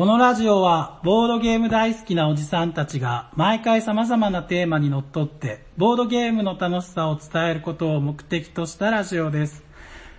[0.00, 9.62] このラジオは、ボードゲーム大好きなおじさんたちが、毎回様々なテーマにのっとって、ボードゲームの楽しさを伝えることを目的としたラジオです。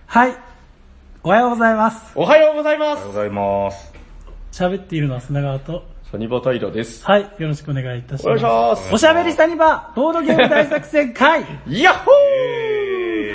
[0.06, 0.36] はい。
[1.24, 2.12] おはようございます。
[2.14, 3.92] おはようございますおはようございます。
[4.52, 7.04] 喋っているのは砂川と、サニバタイラです。
[7.04, 7.22] はい。
[7.22, 8.82] よろしくお願いいたしお願います。
[8.84, 8.94] します。
[8.94, 12.10] おしゃべりサニバ、ボードゲーム大作戦会ヤッホ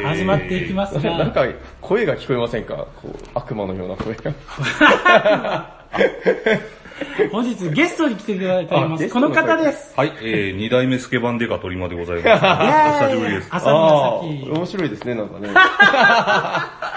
[0.07, 1.45] 始まっていきますーなんが、か
[1.81, 2.87] 声が聞こえませんか？
[3.01, 5.73] こう、悪魔のような声が。
[7.31, 9.09] 本日ゲストに来ていただいております。
[9.09, 9.93] この方です。
[9.95, 12.29] はい、えー、二代目スケバンデカトリマでございます。
[12.29, 13.47] お久しぶりです。
[13.51, 15.49] 朝あ宮ー面白いですね、なんかね。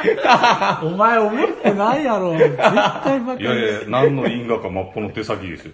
[0.01, 0.87] 崎。
[0.87, 2.37] お前思ってないやろ。
[2.37, 5.73] 絶対バカいやいや、何の因果か真っぽの手先ですよ。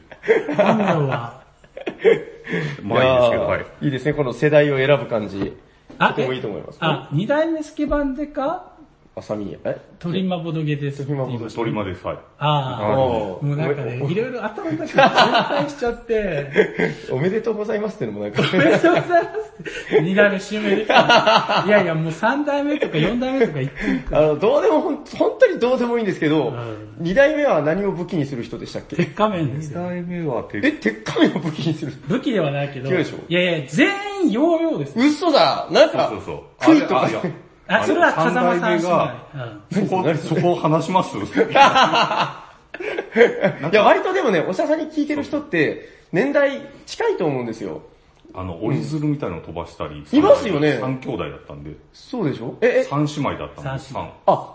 [0.57, 1.41] 本名は。
[2.83, 3.66] まあいいですけど、はい。
[3.83, 5.57] いいですね、この世代を選ぶ感じ。
[5.98, 6.79] あとてもいいと思います。
[6.80, 8.76] あ、二代目スケバンデカ
[9.19, 9.80] あさみえ？
[9.98, 11.59] トリマボドゲですって言いました。
[11.59, 12.19] トリマです、はい。
[12.38, 12.98] ああ。
[12.98, 16.51] おもうなんかね、いろいろ頭の中で渋滞しちゃって、
[17.10, 19.29] おめでとうございますってのもなんか、おめでとうございま
[19.95, 20.02] す。
[20.02, 21.65] 二代目襲名できた。
[21.66, 23.99] いやいや、もう三代目とか四代目とか言ってる。
[24.01, 28.96] かあの、どうでもほん、本当にどうでもいいんですけどん、二代目は何を武器にする人でしたっけ？
[28.96, 29.80] 鉄仮面ですよ。
[29.80, 31.93] 二代目はえ、鉄鉄仮面を武器にする？
[32.07, 33.16] 武器ではないけど、違うでしょ。
[33.26, 33.88] いやいや、全
[34.24, 34.98] 員ヨーヨーです。
[34.98, 35.69] 嘘だ。
[35.71, 37.09] なんかそう、そうクイとか
[37.69, 39.15] あそれは風間さんが、
[39.73, 41.31] そこ、そこを話します い
[43.73, 47.83] や、割とでもね、おしゃさんに聞いてる人って、年代近いと思うんですよ。
[48.35, 50.05] あの、折り鶴みたいなの飛ばしたり。
[50.13, 52.57] いますよね三兄弟だったんで、そうでしょ？
[52.61, 54.11] え、え、三姉妹だったんで、三姉妹三。
[54.27, 54.53] あ、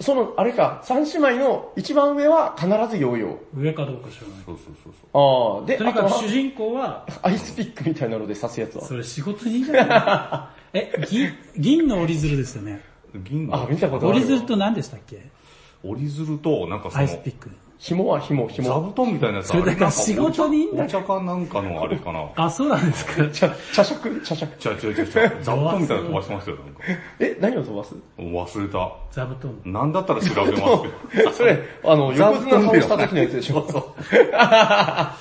[0.00, 4.36] その、あれか、三姉妹の一番上は必ずヨーヨ上かどうか知らない。
[4.44, 5.58] そうそうそうそう。
[5.58, 5.60] ー。
[5.60, 8.84] ああ、で、とにかく主人公は、アイスピックみたいなので刺すやつは。
[8.84, 10.61] それ仕事人じゃない？
[10.74, 12.80] え、銀、銀の折り鶴ですよね。
[13.24, 14.16] 銀のあ、見たことある。
[14.16, 15.22] 折り鶴と何でしたっけ？
[15.84, 17.50] 折り鶴と、なんかそのアイ、スピック。
[17.78, 18.92] 紐は紐、座紐。
[18.92, 22.28] 布団みたいなやつそれだから仕事人だお茶かなんかのあれかな。
[22.36, 23.26] あ、そうなんですか。
[23.34, 24.20] 茶、茶色？
[24.20, 24.46] 茶色。
[24.72, 25.42] 違う違う違う違う。
[25.42, 26.80] 座布団みたいなの飛ばしてますよ、なんか。
[27.18, 27.94] え、何を飛ばす？
[28.18, 28.92] 忘れた。
[29.10, 29.60] 座布団。
[29.72, 30.62] なんだったら調べます
[31.16, 31.32] けど。
[31.34, 33.66] それ、あの、横綱倒した時のやつでしょ。
[34.32, 35.16] あ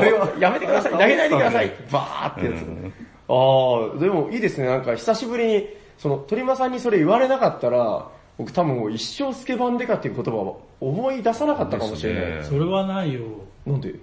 [0.00, 1.72] れは、やめてください、投げないでください。
[1.92, 3.07] バーってやつ。
[3.28, 4.66] ああ、でもいいですね。
[4.66, 5.68] なんか久しぶりに、
[5.98, 8.08] その、鳥間さんにそれ言われなかったら、
[8.38, 12.22] 僕多分もう一生スケバンデカっていう言葉を思い出さなかったかもしれない。
[12.22, 13.22] ですそれはないよ。
[13.66, 13.94] なんで？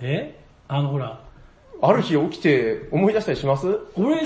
[0.00, 0.38] え？
[0.68, 1.20] あのほら、
[1.82, 3.66] ある日起きて思い出したりします？
[3.96, 4.20] 俺、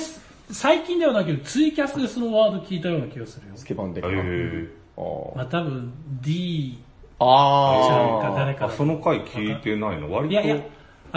[0.51, 3.53] 最近ではないけど、ツイキャスでそのワード聞いたような気がするよ。
[3.57, 4.09] スケバンデカ。
[4.09, 6.79] えーあーまあ多分 D
[7.19, 10.13] あちゃうーか誰かあ、その回聞いてないの？
[10.13, 10.33] 割と。
[10.33, 10.57] いやいや、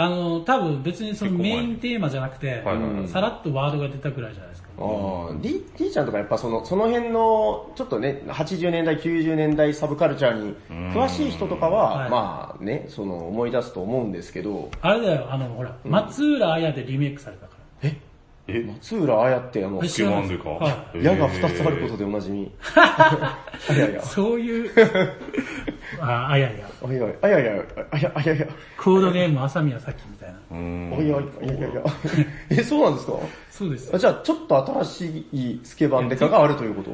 [0.00, 3.08] あの、多分別にそのメインテーマじゃなくて、はいはいはい。
[3.08, 4.68] さらっとワードが出たぐらいじゃないですか。
[4.78, 10.54] あー D, D ちゃんとかやっぱその、その辺の、ちょっとね、80年代、90年代サブカルチャーに
[10.94, 12.10] 詳しい人とかは、はい。
[12.10, 17.57] まあね、その思い出すと思うんですけど、あれだよ、あのほら、松浦綾でリメイクされたから。
[18.50, 20.48] え、松浦綾ってあのえ、スケバンデカ？
[20.48, 20.74] はい。
[20.94, 21.04] えー。
[21.04, 22.50] 矢が二つあることでおなじみ。
[22.74, 23.44] あ
[23.76, 24.02] やや。
[24.02, 24.70] そういう、
[26.00, 26.66] あ、あやや。
[26.82, 28.46] あやや、あやや、あやあやや。
[28.78, 30.38] コードゲーム朝宮さきみたいな。
[30.50, 30.94] うーん。
[30.94, 31.74] あやや、あやや。
[31.74, 31.82] や。
[32.50, 33.12] え、そうなんですか？
[33.50, 33.98] そうです。
[33.98, 36.90] じゃあちょっと新しいスケバンデカがあるということ？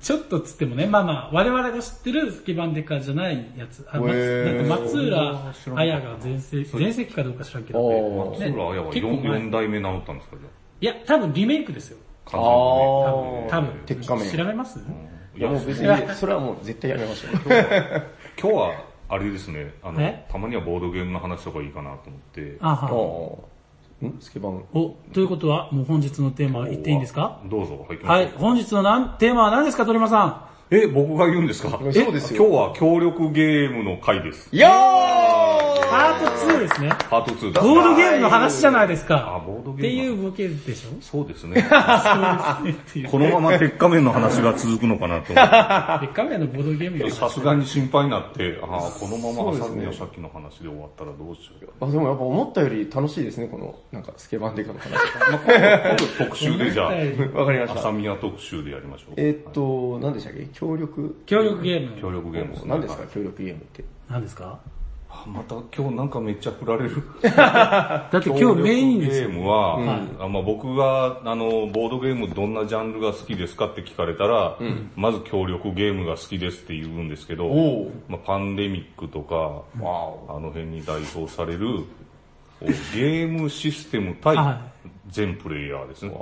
[0.00, 3.86] ちょっとつってもね、まあまあ、我々が知ってるスケバンデカじゃないやつ。
[3.90, 4.66] あ松へー。
[4.66, 8.38] 松浦綾が全盛、全盛期かどうか知らんけど、おー。
[8.38, 9.38] 松浦綾は結構前。
[9.40, 10.48] 4, 代目直ったんですかじゃ
[10.80, 11.98] いや、多分リメイクですよ。
[12.26, 12.30] あ。
[12.30, 12.52] 完全
[13.32, 13.80] にねあ多分。
[13.86, 14.78] 鉄仮面調べます？
[15.36, 17.32] いやもう別に、それはもう絶対やめましょう。
[18.40, 22.56] 今日は、あれですね、あのえ、たまにはボードゲームの話とかいいかなと思って。
[22.60, 23.38] ああは。
[24.02, 24.06] あ。
[24.06, 24.16] ん？
[24.20, 24.64] スケバン。
[24.74, 27.40] お、ということは、もう本日のテーマ言っていいんですか？
[27.46, 31.70] どうぞ、入ってますはい、本日のなんテーマは何ですか、鳥間さえ、僕が言うんですか？
[31.70, 34.50] そうですよ今日は協力ゲームの回です。
[34.52, 34.72] いやん。
[35.90, 36.90] パート2ですね。
[37.10, 37.62] パート2だ。
[37.62, 39.42] ボードゲームの話じゃないですあ、か。
[39.46, 39.78] ボードゲーム。
[39.78, 40.90] っていうボケでしょ？
[41.00, 41.60] そうですね。
[41.62, 43.08] そうですねっていう。
[43.10, 46.06] このまま鉄仮面の話が続くのかなと思って。
[46.06, 48.68] で、カメラのボードゲームさすがに心配になって、ああ、
[49.00, 51.84] このままそうですね朝宮さっきの話で終わったらどうしよう。
[51.84, 54.90] あ、でもやっぱ思ったより楽しいですね、この、なんかスケバンデカの話。
[55.32, 55.40] まあ、
[55.88, 57.92] 今度特集でじゃあ、わかりました朝。
[57.92, 59.14] 宮特集でやりましょう。
[59.16, 60.46] えーっと、何でしたっけ？
[60.52, 61.16] 協力？
[61.26, 62.00] 協力ゲーム。
[62.00, 62.70] 協力ゲームですね。
[62.70, 63.04] 何ですか？
[63.14, 63.84] 協力ゲームって。
[64.10, 64.58] 何ですか？
[64.64, 64.77] あ
[65.26, 67.02] また今日なんかめっちゃ振られる。
[67.22, 69.28] だって今日メインですよ。
[69.28, 69.78] ゲームは、
[70.20, 74.56] あまあ、僕があのボードゲームどんなジャンルが好きですかって聞かれたら、
[74.96, 77.48] まず協力ゲームが好きですって言うんですけど
[78.08, 81.84] まあ、パンデミックとか、わあの辺に代表される
[82.94, 84.60] ゲームシステム対は
[85.08, 86.12] 全プレイヤーですね。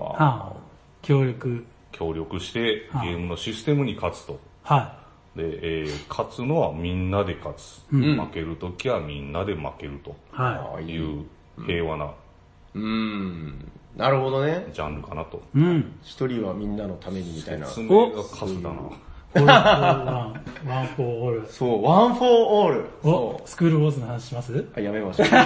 [1.03, 1.65] 協力。
[1.93, 4.39] 協力してゲームのシステムに勝つと。
[4.63, 5.06] は
[5.37, 7.83] で、えー勝つのはみんなで勝つ。
[7.93, 11.25] うん負けるときはみんなで負けるとはいう
[11.67, 12.07] 平和な
[12.75, 13.71] うーん。
[13.97, 14.67] なるほどね。
[14.73, 15.39] ジャンルかなと。
[15.55, 15.59] い。
[15.59, 15.93] うん。
[16.03, 17.67] 一人はみんなのためにみたいな。
[17.67, 18.77] 説明がカスだな。
[19.35, 19.43] ワ
[20.83, 21.47] ン、フォーオール。
[21.49, 22.85] そう、ワンフォーオール。
[23.03, 24.53] おそ、スクールウォーズの話します？
[24.53, 24.69] う。
[24.75, 25.27] あ、やめましょう。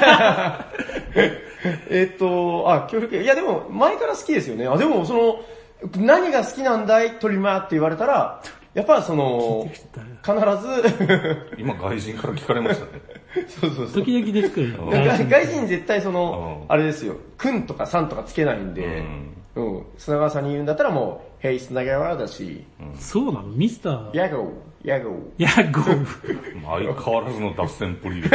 [1.90, 4.66] えっと、あ、協力、いやでも前から好きですよね。
[4.66, 5.40] あ、でもその、
[5.96, 7.19] 何が好きなんだい？
[7.19, 13.02] トリマーって言われたら、やっぱその、必ず、今外人から聞かれましたね。
[13.49, 14.05] そうそうそう。
[14.05, 14.88] 時々出てくるよ。
[14.90, 19.02] 外外人絶対その、うんあれですよ、くんとかさんとかつけないんで、
[19.56, 22.64] うん、砂川さんに言うんだったらもう、ヘイ砂川だし、
[22.96, 23.49] そうなの？
[23.49, 26.06] ミスター、ヤゴー、ヤゴー、いや、 ゴー。
[26.64, 28.28] 相変わらずの脱線プリで。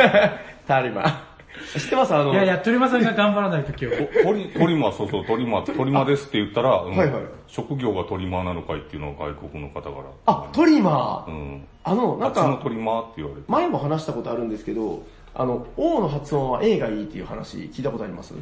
[0.68, 1.35] タリマ。
[1.78, 2.14] 知ってます？
[2.16, 4.24] あの、いやいや、鳥間さんが頑張らない と今日。
[4.24, 9.94] トリ、トリマー、そうそう、トリマー、トリマーですって言ったら、う んはいはい職業がトリマーなのかいっていうのを外国の方から。
[10.26, 11.32] あ、トリマー？
[11.32, 11.68] うん。
[11.84, 13.44] あの、なんあっちのか、トリマーって言われて。
[13.52, 15.04] 前も話したことあるんですけど、
[15.36, 18.34] あの、O の発音は A がいいっていう話聞いたことあります？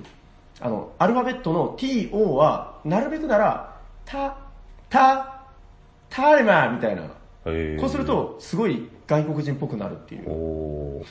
[0.62, 3.74] あの、アルファベットの TO は、なるべくなら、
[4.06, 4.36] た、
[4.90, 5.42] た、
[6.10, 7.02] タリマーみたいな。
[7.82, 10.30] こうする、と、すごい外国人っぽくなるっていう。
[10.30, 11.06] おー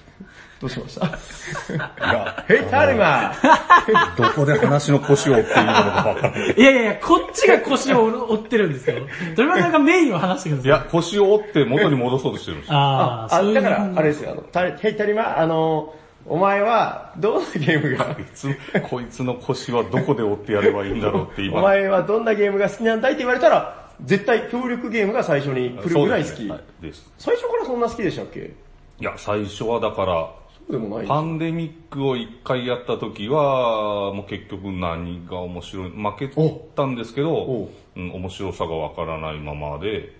[0.60, 1.06] どうしました？
[1.06, 6.54] いや、 ヘイタリマー どこで話の腰を折っていいのかわからない。
[6.56, 9.00] いやいやいや、こっちが腰を折ってるんですけど、
[9.36, 10.70] 鳥間さんがメインを話してください。
[10.70, 12.78] いや、腰を折って元に戻そうとしてるんですよ。
[12.78, 15.94] あー、あ、だから、あれですよ、あの、ヘイタリマー、あの、
[16.26, 18.56] お前は、どんなゲームがこいつ、
[18.88, 21.58] こいつの腰はどこで折ってやればいいんだろうって今。
[21.58, 26.30] お前はどんなゲームが好きなんだいって言われたら、絶対協力ゲームが最初に来るぐらい好き。
[26.30, 27.12] そうですねはいです。
[27.18, 28.52] 最初からそんな好きでしたっけ？
[29.00, 31.06] いや、最初はだから、そうでもない。
[31.06, 36.28] パンデミックを一回やった時は、もう結局何が面白い、負け
[36.76, 40.12] たんですけおど、うん、面白さがわからないままで、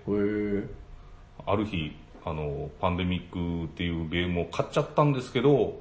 [1.47, 1.93] ある日、
[2.25, 5.81] あの、パンデミックっていうゲームを買っちゃったんですけど、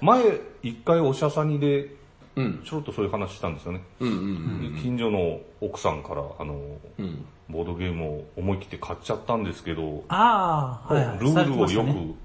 [0.00, 0.22] 前、
[0.62, 1.90] 一回おしゃさにで、
[2.36, 2.62] うん。
[2.64, 3.82] ちょろっとそういう話したんですよね。
[4.00, 6.54] うんうん近所の奥さんから、あの、
[6.98, 7.04] うん。
[7.04, 7.24] うん。
[7.50, 11.18] ボードゲームを思い切って買っちゃったんですけど、あー、はいはい。
[11.18, 11.68] ルールをよく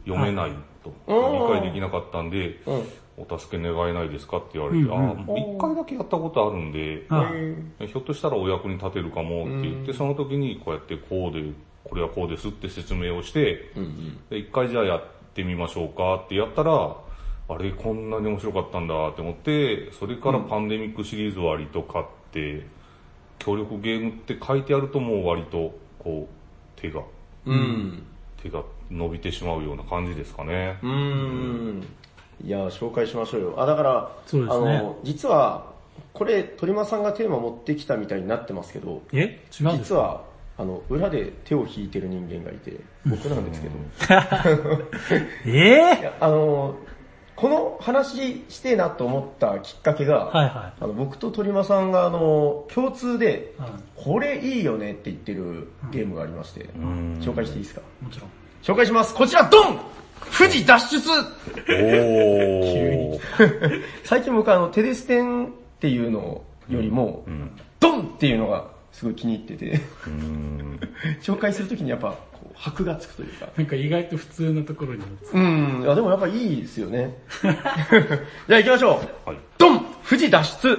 [0.08, 0.34] 読めい。
[0.34, 0.52] ない
[0.84, 2.84] と、うん理解できなかったんで、うん。
[3.18, 7.32] お助け願えないですかって言われて、うんうんああ、一回だけやったことあるんで、あ
[7.86, 11.52] ひょっとしたらお役に立てるかもって言って、その時にこうやってこうで、
[11.84, 13.84] これはこうですって説明をして、うん
[14.32, 14.46] うん。
[14.52, 15.04] 回じゃあやっ
[15.34, 16.96] てみましょうかってやったら、
[17.50, 22.66] あれこんなに面白かったんだって思って、それからパンデミックシリーズ割と買って、
[23.40, 27.02] 協力ゲームって書いてあるともう割と、こう、手が、
[27.46, 28.04] うん。
[28.42, 30.78] 手が伸びてしまうような感じですかね。
[30.84, 31.88] うーん。
[32.44, 33.54] いや、紹介しましょうよ。
[33.58, 35.72] あ、だから、そうですねあの、実は、
[36.14, 39.18] これ、鳥間さんがテーマ持ってきたみたいになってますけど、え？
[39.18, 39.72] 違うんですか？
[39.78, 40.24] 実は、
[40.58, 43.76] あの、裏で手を引いてる人間がいて、僕なんですけど、
[45.46, 45.50] え？
[45.50, 45.72] いえ
[46.04, 46.76] やあの、
[47.38, 53.66] この話してえなと思ったきっかけが、はいはあの僕と鳥間さんがあの共通で、うん。
[53.96, 57.20] これいいよねって言ってるゲームがありまして、ん。
[57.22, 57.82] 紹介していいですか？
[58.02, 58.06] い。
[58.06, 58.30] もちろん。
[58.64, 59.14] 紹介します。
[59.14, 59.80] こちら、ドン！
[60.36, 63.20] 富士脱出おー。
[64.04, 65.50] 最近僕あの、テレステンっ
[65.80, 67.24] ていうのよりも、
[67.80, 68.02] ドン！
[68.02, 69.80] っていうのがすごい気に入ってて、
[71.22, 72.16] 紹介するときにやっぱ、
[72.58, 75.04] 箔がつくというか、なんか意外と普通のところに。
[75.34, 77.18] うん、いやでもやっぱいいですよね。
[77.42, 77.56] じゃ
[78.50, 79.30] あ行きましょう。
[79.30, 79.40] はい。
[79.58, 80.78] ドン富士脱出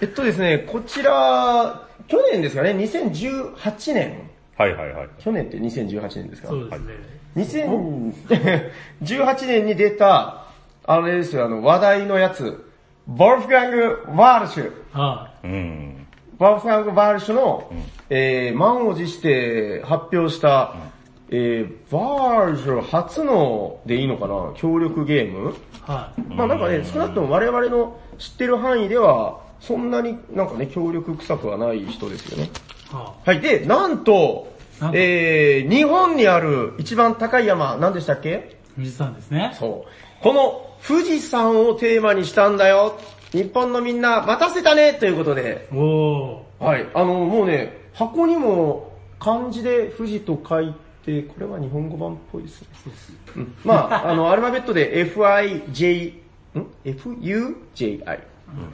[0.00, 4.30] えっとですね、こちら、去年ですかね、2018年。
[4.56, 5.08] はいはいはい。
[5.18, 6.48] 去年って2018年ですか？
[6.48, 6.94] そうですね。
[7.36, 10.44] 2018年に出た、
[10.84, 12.64] あれですよ、あの、話題のやつ、
[13.06, 14.72] ボルフガング・ワールシュ。
[14.92, 16.06] あうん。
[16.38, 17.70] ボルフガング・ワールシュの、
[18.08, 20.74] えー、満を持して発表した、
[21.32, 25.54] えー、ワールシュ初のでいいのかな、協力ゲーム？
[25.86, 26.22] あ、はい。
[26.34, 32.50] まあなんかね、少なくとも我々の知ってる範囲では、そんなになんかね、協力臭くはない人ですよね。
[32.90, 33.40] ははい。
[33.40, 34.48] で、なんと、
[34.80, 38.56] なんとえー、日本にある一番高い山、何でしたっけ？
[38.72, 39.52] あ、富士山ですね。
[39.54, 40.22] そう。
[40.24, 42.98] この富士山をテーマにしたんだよ。
[43.30, 45.68] 日本のみんな待たせたねということで。
[45.72, 46.64] おー。
[46.64, 46.88] はい。
[46.92, 50.89] あの、もうね、箱にも漢字で富士と書いて、
[51.22, 52.68] これは日本語版っぽいですね。
[53.36, 56.14] うんまあ、あの、アルファベットで FIJ、
[56.58, 58.20] ん ?FUJI。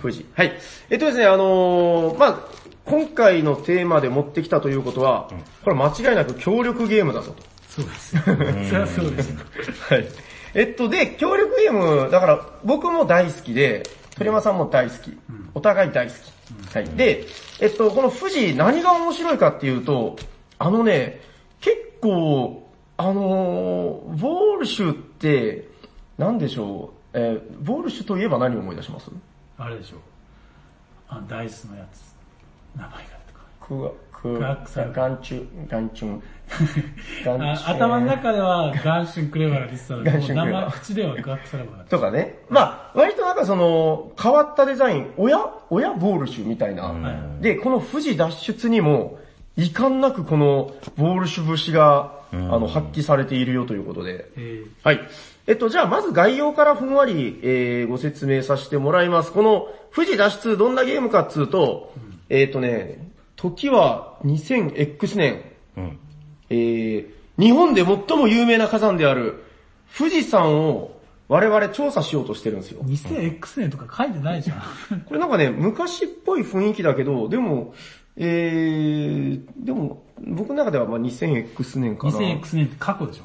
[0.01, 0.27] 富士。
[0.35, 0.53] はい。
[0.91, 2.39] えっとですね、あのーまあ、
[2.85, 5.29] 今回のテーマで持ってきたということは、
[5.65, 7.43] これ間違いなく協力ゲームだぞと。
[7.69, 8.23] そうですよ。
[8.25, 9.41] そりゃそうですよ。
[9.91, 10.09] はい。
[10.55, 13.83] えっと、で、協力ゲーム、だから僕も大好きで、
[14.17, 15.19] 鳥山さんも大好き。
[15.55, 16.75] お互い大好き。
[16.75, 16.89] はい。
[16.97, 17.27] で、
[17.61, 20.17] えっと、この富士何が面白いかっていうと、
[20.59, 21.21] あのね、
[21.61, 22.63] 結構
[22.99, 25.69] あのー、ボールシュって、
[26.19, 29.11] なんでしょう、えーボールシュといえば何を思い出します？
[29.59, 29.97] あれでしょ。
[31.09, 32.15] あ、ダイスのやつ。
[32.77, 33.41] 名前がとか。
[33.61, 36.23] クワ、クガクサルガンチュ、ガンチュン。
[37.25, 42.39] ガンチュ あ頭の中ではガンシュンクレバーがリストだガンシュンクレバー名前口ではガックサラバーだとかね。
[42.49, 45.39] まあ、割となんかその、変わったデザイン、親
[45.71, 46.93] 親ボールシュみたいな。
[46.93, 49.19] んで、この富士脱出にも、
[49.57, 54.31] 遺憾なくこのボールシュ節が、あの、発揮されているよということで。
[54.37, 55.01] えーはい。
[55.47, 59.33] えっと、じゃあまず概要からふんわり、えーご説明させてもらいます。
[59.33, 61.93] この富士脱出どんなゲームかっつうと、
[62.29, 62.99] えっとね、
[63.37, 65.43] 時は 2000X 年、
[65.77, 65.99] うん。
[66.51, 69.45] えー日本で最も有名な火山である
[69.99, 70.99] 富士山を
[71.29, 72.81] 我々調査しようとしてるんですよ。
[72.83, 75.01] 2000X 年とか書いてないじゃん。
[75.03, 77.75] これなんかね、昔っぽい雰囲気だけど、でも、
[78.17, 82.19] えー、でも、僕の中ではまあ 2000X 年かな。
[82.19, 83.25] 2000X 年って過去でしょ？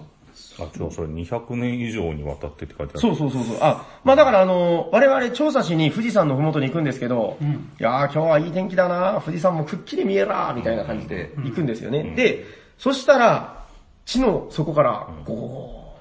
[0.60, 3.00] あ、違う、それ200年以上にわたってって書いてある。
[3.00, 3.58] そうそうそうそう。
[3.62, 12.04] あ、まあだからあの、我々調査しに富士山のふもとに行くんですけど、んいやー今日はいい天気だな富士山もくっきり見えらーみたいな感じで行くんですよね。
[12.16, 12.46] で、
[12.78, 13.66] そしたら、
[14.06, 15.96] 地の底から、こ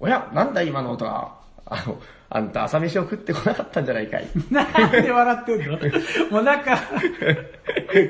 [0.00, 4.26] う、おや、なんだ今の音は、あの、あんた朝飯を食ってこなかったんじゃないかい。
[4.50, 5.78] なんで笑ってんの？
[6.30, 6.88] もうなんか、そう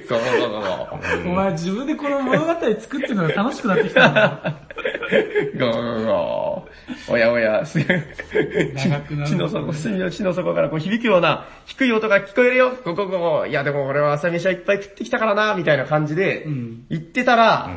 [0.09, 4.61] そうそうお前自分でこの物語作ってるのが楽しくなってきたんだ。
[5.59, 7.13] ゴーゴー。
[7.13, 12.71] おやおや、す長くなる地の底、隅の地の底からこう響くような低い音が聞こえるよ。
[12.85, 13.49] ゴーゴーゴー。
[13.49, 17.71] いやでも俺は朝飯はいっぱい食ってきたからな、みたいな感じでん言ってたら、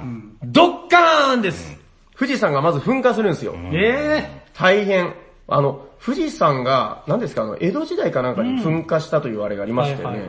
[0.43, 1.77] ドッカーンです、
[2.17, 3.55] 富士山がまず噴火するんですよ。
[3.73, 5.13] え大変。
[5.47, 10.27] あの、富士山が、何ですか、あの、江戸時代かなんかに噴火したというあれがありましたよね。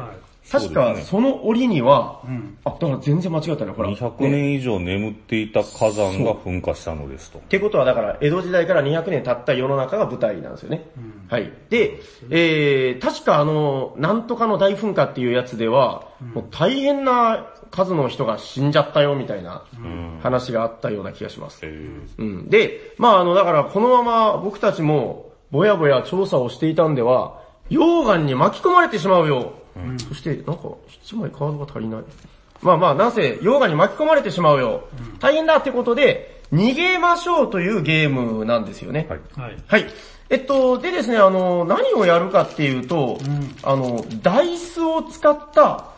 [0.50, 3.90] 確か、その折には、んあ、だから全然間違ったね、ほら。
[3.90, 7.38] 200年以上眠っていた火山が噴火したのですと。
[7.38, 10.88] ってことはだから、江戸時代から200年経った世の中が舞台なんですよね。
[11.28, 11.52] はい。
[11.68, 11.98] で、
[12.30, 19.64] えー、確かあの、なんとかの大噴火っていうやつでは、もう大変な数の人が死んじゃったよみたいな
[20.22, 21.60] 話があったような気がします。
[21.62, 22.48] えーうん。
[22.48, 29.52] で、まああの、だからこのまま僕たちも、ぼやぼや調査をしていたんでは、溶岩に巻き込まれてしまうよ。
[30.08, 30.52] そして、なんか、
[31.04, 32.02] 1枚カードが足りない？
[32.62, 34.88] まあまあ、なぜ、溶岩に巻き込まれてしまうよ。
[35.20, 39.06] 大変だってことで、逃げましょうというゲームなんですよね。
[39.10, 39.20] はい。
[39.36, 39.56] ー、はい。
[39.66, 39.86] はい。
[40.30, 43.18] えっと、でですね、あの、何をやるかっていうと、
[43.62, 45.95] あの、ダイスを使った、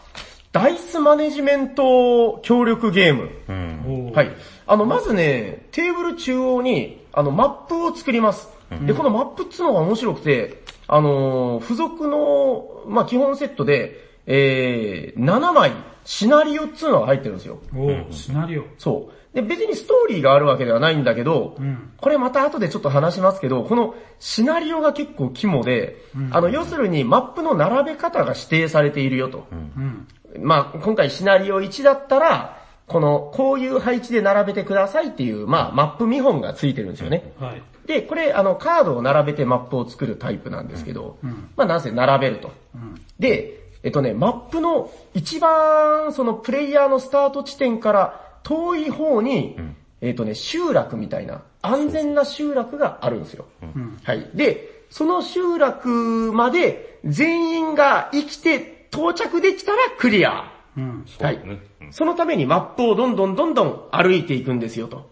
[0.53, 3.31] ダイスマネジメント協力ゲーム。
[3.49, 4.13] うん。
[4.13, 4.31] はい。
[4.67, 8.49] あの、まずね、テーブル中央に、あの、マップを作ります。
[8.87, 15.73] で、このマップっつうのが面白くて、あのー、付属の、まあ、基本セットで、えー、7枚、
[16.05, 17.59] シナリオっつうのが入ってるんですよ。
[17.75, 18.65] おーシナリオ。
[18.79, 19.35] そう。
[19.35, 25.97] で、別にストーリーがあるわけではないんだけど、んこれまた後でちょっと話しますけど、このシナリオが結構肝で、
[26.31, 29.47] あの、要するにマップの並べ方が指定されているよと。
[29.53, 30.09] うん。
[30.39, 37.33] まあ、今回シナリオ1だったら、この、こういう配置で並べてくださいっていう、まあ、マップ見本がついてるんですよね。
[37.39, 37.63] はい。
[37.87, 41.19] で、これ、あの、カードを並べてマップを作るタイプなんですけど、
[41.57, 42.53] まあ、なぜ並べると。
[42.75, 42.95] うん。
[43.19, 49.57] で、えっとね、マップの一番、そのプレイヤーのスタート地点から遠い方に、
[50.01, 53.47] えっとね、集落みたいな、安全な集落があるんですよ。
[53.65, 54.31] んはい。
[54.35, 60.53] で、その集落まで全員が生きて到着できたらクリア。
[60.77, 61.05] うん。
[61.21, 61.93] はいねうん。
[61.93, 65.11] そのためにマップをどんどんどんどん歩いていくんですよと。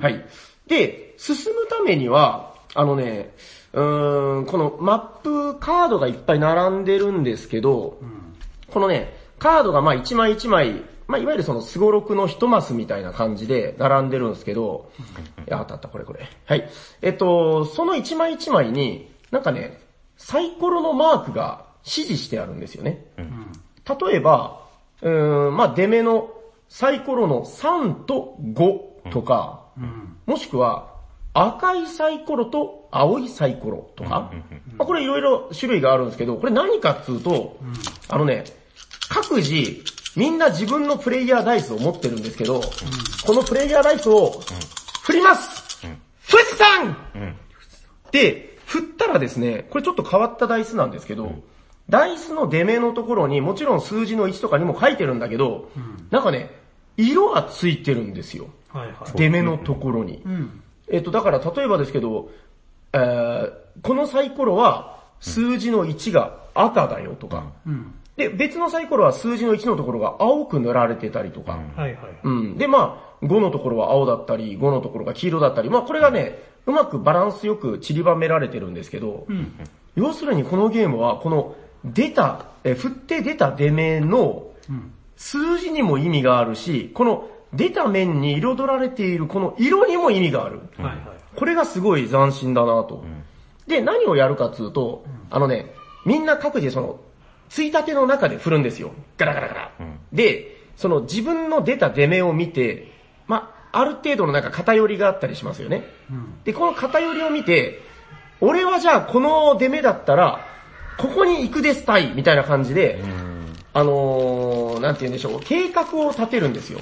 [0.00, 0.24] はい。
[0.66, 3.34] で、進むためには、あのね、
[3.72, 7.98] うーん、このマップカードがいっぱい並んでるんですけど、
[8.70, 14.90] このね、カードがまあ一枚一枚、まあいわゆるそのスゴロクの一マスみたいな感じで並んでるんですけど、
[15.46, 16.28] いや、あったあった、これこれ。
[16.44, 16.68] はい。
[17.02, 19.80] えっと、その一枚一枚に、なんかね、
[20.16, 23.04] サイコロのマークが指示してあるんですよね。
[23.88, 24.60] 例えば、
[25.02, 26.30] うーん、まあ、出目の
[26.68, 29.64] サイコロの3と5とか、
[30.26, 30.94] もしくは
[31.32, 34.30] 赤いサイコロと青いサイコロとか、
[34.76, 37.56] まあ、これいろいろ種類があるんですけど、これ何かっつうと、
[38.08, 38.44] あのね、
[39.08, 39.82] 各自、
[40.16, 42.60] みんな自分のプレイヤーダイスを持ってるんですけど、
[43.26, 44.42] このプレイヤーダイスを
[45.02, 45.86] 振ります、
[46.28, 47.36] 富士山うん。
[48.10, 51.32] で、振ったらですね、これちょっと変わったダイスなんですけど、
[51.88, 55.70] ダイスの出目のところにもちろん数字の1とかにも書いてるんだけど、
[56.10, 56.50] なんかね、
[56.96, 58.48] 色がついてるんですよ。
[58.68, 59.16] はいはい。
[59.16, 60.22] 出目のところに。
[60.24, 60.62] うん。
[60.88, 62.30] えっと、だから例えばですけど、
[62.92, 63.52] えー
[63.82, 67.94] このサイコロは数字の1が赤だよとか、うん。
[68.16, 72.18] で、別のサイコロは数字の1のところが青く塗られてたりとか、はいはい。
[72.24, 72.58] うん。
[72.58, 79.52] で、まあ、5のところは青だったり、5のところが黄色だったり、まあこれがね、うまくバランスよく散りばめられてるんですけど、うん。
[79.94, 81.54] 要するにこのゲームは、この
[81.84, 84.92] 出た、え振って出た出目のうん。
[85.16, 90.60] 数字にも意味があるし、この出た面に彩られているこの色にも意味がある。
[90.76, 90.98] はいはい。
[91.34, 93.04] これがすごい斬新だなと。
[93.66, 95.74] で、何をやるかっつうと、あのね、
[96.06, 97.00] みんな各自その、
[97.48, 98.92] ついたての中で振るんですよ。
[99.16, 99.72] ガラガラガラ。
[100.12, 102.92] で、その自分の出た出目を見て、
[103.26, 105.84] まあ、ある程度のなんか偏りがあったりしますよね。
[106.10, 106.42] うん。
[106.44, 107.80] で、この偏りを見て、
[108.40, 110.46] 俺はじゃあこの出目だったら、
[110.98, 113.00] ここに行くですたい、みたいな感じで、
[113.72, 116.80] あのー、なんて言うんでしょう、計画を立てるんですよ。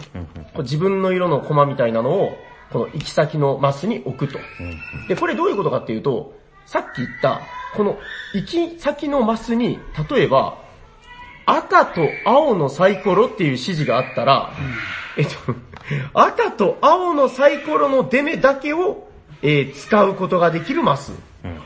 [0.54, 2.38] こう自分の色のコマみたいなのを、
[2.72, 4.38] この行き先のマスに置くと。
[5.08, 7.42] で、これどういうことかっていうと、さっき言った、
[7.76, 7.98] この
[8.34, 9.78] 行き先のマスに、
[10.10, 10.58] 例えば、
[11.44, 14.52] 赤と青のサイコロっていう指示があったら、
[15.16, 15.54] えっと、
[16.12, 19.06] 赤と青のサイコロの出目だけを、
[19.42, 21.12] えー使うことができるマス。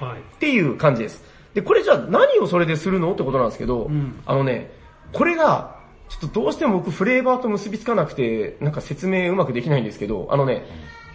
[0.00, 0.20] はい。
[0.20, 1.29] っていう感じです。
[1.54, 4.20] で、これじゃあ何をそれでするのってことなんですけど、ん。
[4.26, 4.72] あのね、
[5.12, 5.78] これが、
[6.08, 10.64] ちょっとどうしても僕フレーバーと結びつかなくて、なんか説明うまくできないんですけど、あのね、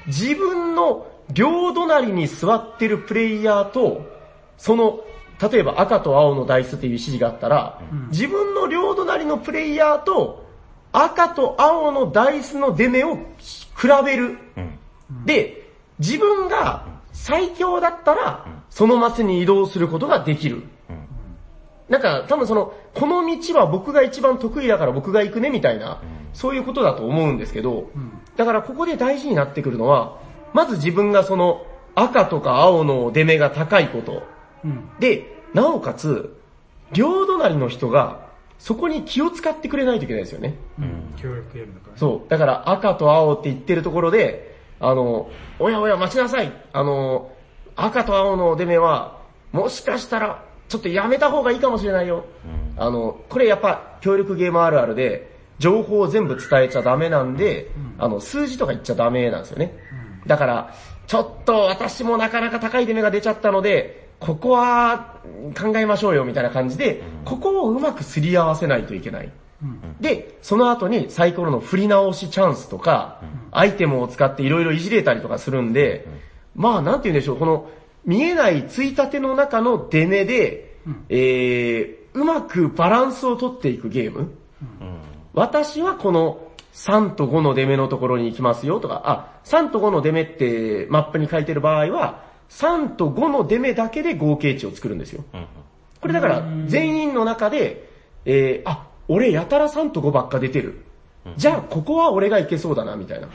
[0.07, 4.05] 自分の両隣に座ってるプレイヤーと、
[4.57, 5.01] その、
[5.51, 10.45] 例えば赤と青のダイスっていう指示があったら、自分の両隣のプレイヤーと
[10.93, 13.21] 赤と青のダイスの出目を比
[14.05, 14.37] べる。
[15.25, 20.63] で、自分が最強だったら、そのマスに移動することができる。
[21.87, 26.01] なんか、多分その、この道は僕が一番得意だから僕が行くねみたいな、
[26.33, 27.87] そういうことだと思うんですけど、
[28.35, 30.17] だからここで大事になってくるのは、
[30.53, 31.65] まず自分がその、
[31.95, 34.23] 赤とか青の出目が高いこと。
[34.65, 34.89] うん。
[34.99, 36.35] で、なおかつ、
[36.91, 38.25] 両隣の人が、
[38.59, 40.55] そこに気を使ってくれないといけないですよね。
[40.77, 41.13] うん。
[41.15, 41.97] 協力ゲームだからね。
[41.97, 42.29] そう。
[42.29, 45.29] だから赤と青って言ってるところで、あの、
[45.59, 46.51] おやおや待ちなさい。
[46.73, 47.31] あの、
[47.75, 49.19] 赤と青の出目は、
[49.51, 52.25] もしかしたら、ちょっとやめた方がいいかもしれないよ。
[52.77, 59.73] あの、これやっぱ協力ゲームあるあるで、情報を全部伝えちゃダメなんで、あの、数字とか言っちゃダメなんですよね。
[60.27, 60.73] だから、
[61.07, 65.17] ちょっと私もなかなか高い出目が出ちゃったので、ここは
[65.57, 69.31] 考えましょうよみたいな感じで、ここをうまくすり合わせないといけない。
[69.99, 76.07] で、その後にサイコロの振り直しチャンスとか、アイテムを使っていろいろいじれたりとかするんで、
[76.55, 77.69] まあなんて言うんでしょう、この
[78.05, 80.77] 見えないついたての中の出目で、
[81.09, 84.31] えー、うまくバランスをとっていくゲーム。
[85.33, 86.39] 私はこの
[86.73, 95.23] 3と5の出目のところに行きますよとか、あ、3と5の出目ってマップに書いてる場合は、3と5の出目だけで合計値を作るんですよ。
[96.01, 97.89] これだから全員の中で、
[98.25, 100.85] えー、あ、俺やたら3と5ばっか出てる。
[101.37, 103.29] じゃあここは俺がいけそうだな、みたいな。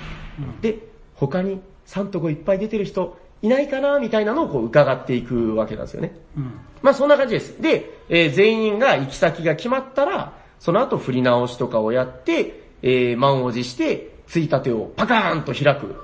[0.60, 0.78] で、
[1.16, 6.14] 他に3と5いっぱい出てる人いないかな、みたいなのをこう伺っていくわけなんですよね。
[6.36, 6.52] うん。
[6.82, 7.60] まあそんな感じです。
[7.60, 15.96] で、えー全員が行き先が決まったら、その後振り直しとかをやって、えー満を持して、ついたてをパカーンと開く。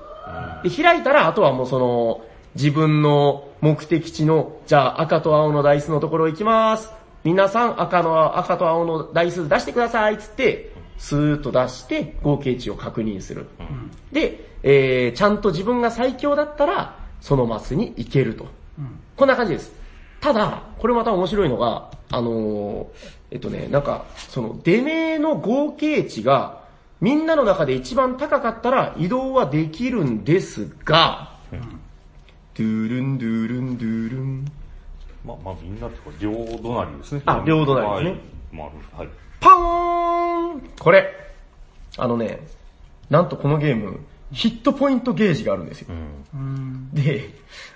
[0.62, 2.22] で、開いたら、あとはもうその、
[2.54, 6.90] 自分の目的地の、じゃあ赤と青のダイスのところ行きます。
[7.22, 13.46] 皆さん赤の、赤と青のダイス出してください、つって、スーッと出して合計値を確認する。
[14.12, 18.46] で、えーちゃんと自分が最強だったら、そのマスに行けると。
[19.16, 19.72] こんな感じです。
[20.20, 22.86] ただ、これまた面白いのが、あのー
[23.32, 26.60] えっとね、なんか、その、出目の合計値が、
[27.00, 31.36] みんなの中で一番高かったら移動はできるんですが、
[32.54, 34.44] ドゥルンドゥルンドゥルン。
[35.24, 36.32] まあ、まあみんなってこれ両
[36.62, 37.22] 隣ですね。
[37.26, 38.20] あ両隣ですねはい。
[38.52, 38.70] 丸。
[38.96, 39.08] はい。
[39.40, 41.12] パーンこれ、
[41.96, 42.40] あのね、
[43.10, 44.00] なんとこのゲーム、
[44.32, 45.88] ヒットポイントゲージがあるんですよ。
[46.34, 46.90] うん。
[46.92, 47.30] で、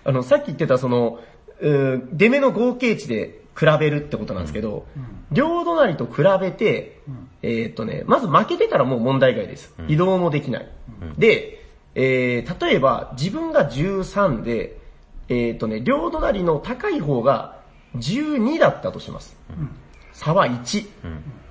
[0.05, 1.21] あの、さっき言ってたその、
[1.61, 4.87] 出目の合計値で比べるってことなんですけど、
[5.31, 7.01] 両隣と比べて、
[7.43, 9.75] えーっとね、まず負けてたらもう問題外です。
[9.89, 10.69] 移動もできない。
[11.19, 14.79] で、えー、例えば自分が13で、
[15.29, 17.61] えーっとね、両隣の高い方が
[17.97, 19.37] 12だったとします。
[20.13, 20.89] 差は1。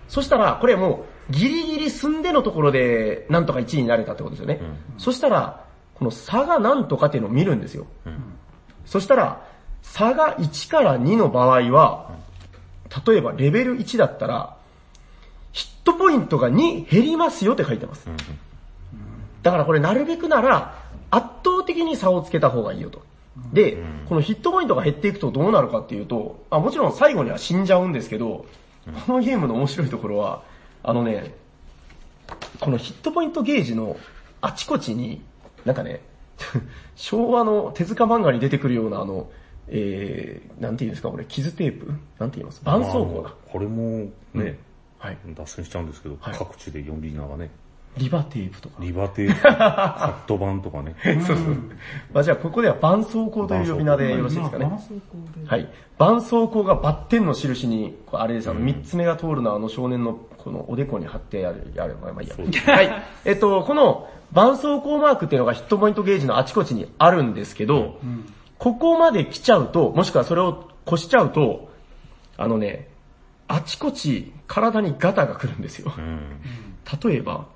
[0.10, 4.60] そしたら、これもう、ギリギリ進んでのところで、なんとか1位になれたってことですよね。
[4.98, 7.86] そしたら、この差がなんとかっていうのを見るんですよ。
[8.86, 9.46] そしたら、
[9.84, 12.10] 差が1から2の場合は、
[13.06, 14.58] 例えばレベル1だったら、
[15.52, 18.10] ヒットポイントが2減りますよって書いてます。
[19.44, 20.76] だからこれなるべくなら、
[21.12, 23.04] 圧倒的に差をつけた方がいいよと。
[23.54, 28.46] で、このヒットポイントが減っていくとどうなるかっていうと、あもちろん最後には死んじゃうんですけど、
[29.06, 30.44] このゲームの面白いところは、
[30.84, 31.34] あのね、
[32.60, 33.98] このヒットポイントゲージの
[34.42, 35.22] あちこちに、
[35.66, 36.02] なんかね、
[36.96, 39.30] 昭和の手塚漫画に出てくるようなあの、
[39.68, 41.94] えー、なんて言うんですか、これ、傷テープ？
[42.18, 42.60] なんて言います？
[42.62, 43.34] 絆創膏だ。
[43.52, 44.58] これもね、
[44.98, 45.18] はい。
[45.36, 46.36] 脱線しちゃうんですけど、はい。
[46.36, 47.50] 各地で呼び名がね、
[47.98, 48.76] リバテープとか。
[48.80, 50.96] リバテープ、カット版とかね。
[51.26, 51.48] そうそう。
[52.14, 54.72] まあじゃあ、ここでは絆創膏という呼び名でよろしいですかね。
[55.46, 55.68] はい。
[55.98, 62.76] 絆創膏がバッテンの印に、あれです、あの、三つ目が通るのはあの少年のこのおでこに貼ってある、あれ、まあまあいいや。
[62.76, 63.04] はい。
[63.26, 67.98] えっと、この絆創膏マークっていうのがヒットポイントゲージのあちこちにあるんですけど、
[68.58, 71.70] ここまで来ちゃうと、もしくはそれを越しちゃうと、
[72.38, 72.90] あのね、
[73.48, 75.92] あちこち体にガタが来るんですよ。
[75.98, 76.40] うん。
[77.04, 77.48] 例えば、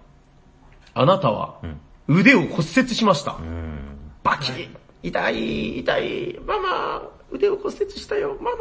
[0.93, 3.38] あなたはうん腕を骨折しました。
[3.39, 3.79] うん。
[4.23, 4.67] バキッ
[5.03, 8.58] 痛い、痛い、ママ、腕を骨折したよ、ママ。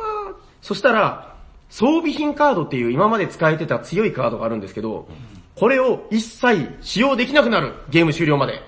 [0.61, 1.35] そしたら、
[1.69, 5.09] 装備品カードっていう今まで使えてた強いカードがあるんですけど、
[5.57, 8.63] これを一切使用できなくなる、ゲーム終了まで。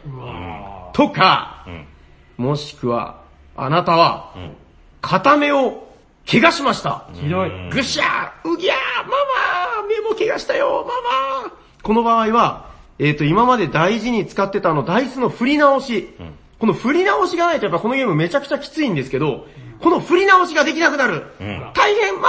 [0.93, 1.65] とか、
[2.39, 2.45] うん。
[2.45, 3.23] もしくは、
[3.57, 4.57] あなたはうん。
[5.01, 5.87] 片目を
[6.29, 7.07] 怪我しました。
[7.13, 7.71] ひどい。
[7.71, 9.11] ぐしゃーうぎゃーマ
[9.83, 16.15] マ目も怪我したよママこの場合は、えっ、と、今まで大事に使ってたあのダイスの振り直し。
[16.19, 19.47] うんこの振り直しがないとやっぱこのゲームめちゃくちゃきついんですけど、
[19.81, 21.27] この振り直しができなくなる。
[21.39, 22.29] うん大変ママ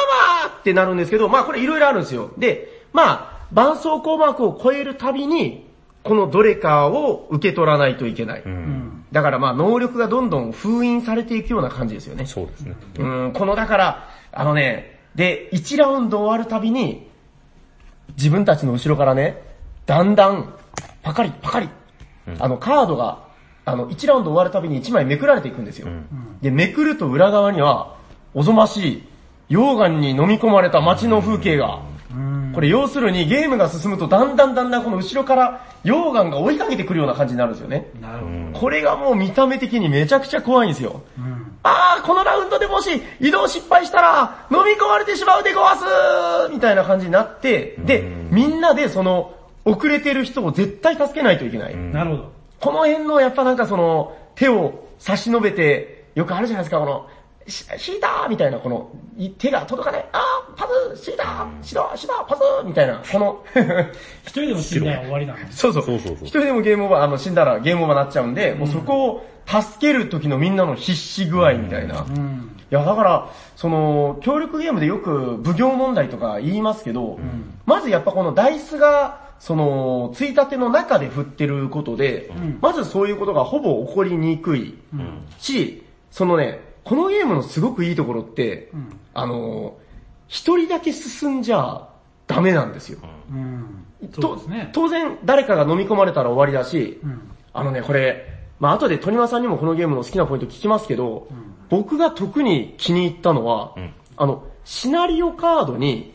[0.59, 2.31] ってなるんですけど、まあこれいろいろあるんですよ。
[2.37, 5.69] で、まあ、絆創膏マークを超えるたびに、
[6.03, 8.43] このどれかを受け取らないといけない。
[8.45, 9.05] うん。
[9.13, 12.25] だからまあ能力がどんどん封印されていくような感じですよね。
[12.25, 12.75] そうですね。
[12.99, 17.09] うん、このだから、あのね、で、1ラウンド終わるたびに、
[18.17, 19.44] 自分たちの後ろからね、
[19.85, 20.53] だんだん、
[21.03, 21.69] パカリパカリ、
[22.39, 23.25] あのカードが、
[23.65, 25.87] あの、1ラウンド終わるたびに1枚めくられていくんですよ。
[26.41, 27.95] で、めくると裏側には、
[28.33, 29.03] おぞましい、
[29.49, 31.81] 溶岩に飲み込まれた街の風景が、
[32.53, 37.91] これ要するにゲームが進むとだんだんだんだんこの後ろから溶岩が追いかけてくるような感じになるんですよね。
[37.99, 38.59] なるほど。
[38.59, 41.01] これがもう見た目的にめちゃくちゃ怖いんですよ。
[41.63, 45.83] あー、このラウンドでもし移動失敗したら飲み込まれてしまうでごわす
[46.53, 49.33] みたいな感じになって、で、みんなでその
[49.65, 51.75] 遅れてる人を絶対助けないといけない。
[51.75, 52.31] なるほど。
[52.59, 57.07] この辺のやっぱなんかその手を差し伸べて、よくあるじゃないですか、この、
[57.47, 63.43] しシーターみたいなこの、い手が届かない、あー、パズシーターシーターシーターパズみたいな、この、
[64.23, 65.57] 一人でも死んだら終わりなんです。
[65.57, 65.83] そうそう。
[65.83, 71.95] そうそうそう一人でもゲームオーバー、あの、死んだらゲームオーバーになっちゃうんで、もうそこを助ける時のみんなの必死具合みたいな。
[71.95, 72.57] いうん。
[72.71, 77.19] や、だから、その、協力ゲームでよく奉行問題とか言いますけど、
[77.65, 84.75] まずやっぱこのダイスが、その、ついたての中で振ってることで、んまずそういうことがほぼ起こりにくい
[85.37, 89.77] し、そのね、このゲームのすごくいいところって、んあの、
[90.27, 91.89] 一人だけ進んじゃ
[92.27, 92.99] ダメなんですよ。
[93.31, 93.85] うん。
[94.11, 94.69] とそうですね。
[94.73, 97.21] 当然誰かが飲み込まれたら終わりだし、うん。
[97.53, 98.25] あのね、これ、
[98.59, 101.27] まあ後で鳥間さんにもこのゲームの好きなポイント聞きますけど、
[101.69, 106.13] 僕が特に気に入ったのは、んあの、シナリオカードに、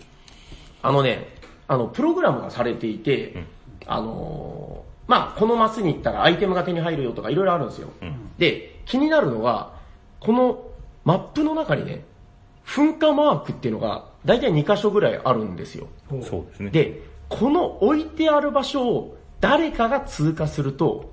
[0.82, 1.28] あのね、
[1.70, 3.44] あの、プログラムがされていて、
[3.86, 7.88] あのーまあこのマスに行ったらアイテムが手に入るよとかいろいろあるんですよ。
[8.38, 9.72] で、気になるのが、
[10.20, 10.68] この
[11.04, 12.04] マップの中にね、
[12.64, 15.88] 噴火マークっていうのが大体2箇所ぐらいあるんですよ。
[16.22, 16.70] そうですね。
[16.70, 21.10] で、この置いてある場所を誰かが通過すると、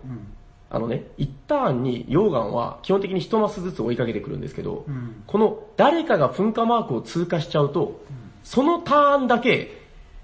[0.70, 8.02] あのね、一ターンに溶岩は基本的に一マスずつ追いかけてくるんですけど、んこの誰かが噴火マークを通過しちゃうと、
[8.44, 9.77] そのターンだけ、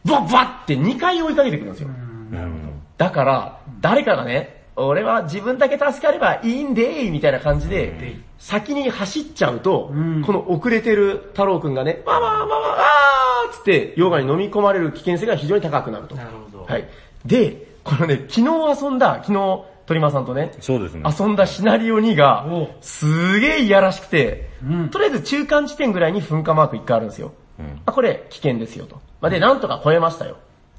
[0.06, 1.90] バッバッって2回追いかけてくるんですよ。
[1.90, 2.82] うん。
[2.98, 16.16] だから、誰かがね、俺は自分だけ助かればいいんでーみたいな感じで、先に走っちゃうと、うんこの遅れてる太郎くんがね、ママママあーっつって、溶岩に飲み込まれる危険性が非常に高くなると。
[16.16, 16.66] なるほど。
[16.66, 16.88] はい。
[17.26, 21.04] で、このね、昨日遊んだ、昨日、鳥間さんとね、そうですね。
[21.20, 27.34] 遊んだシナリオ2がお、すげえいやらしくて、うんとりあえず中間地点ぐらいに噴火マーク1回あるんですよ。
[27.60, 29.02] うんあ、これ危険ですよと。
[29.24, 30.36] まあ、で、なんとか超えましたよ。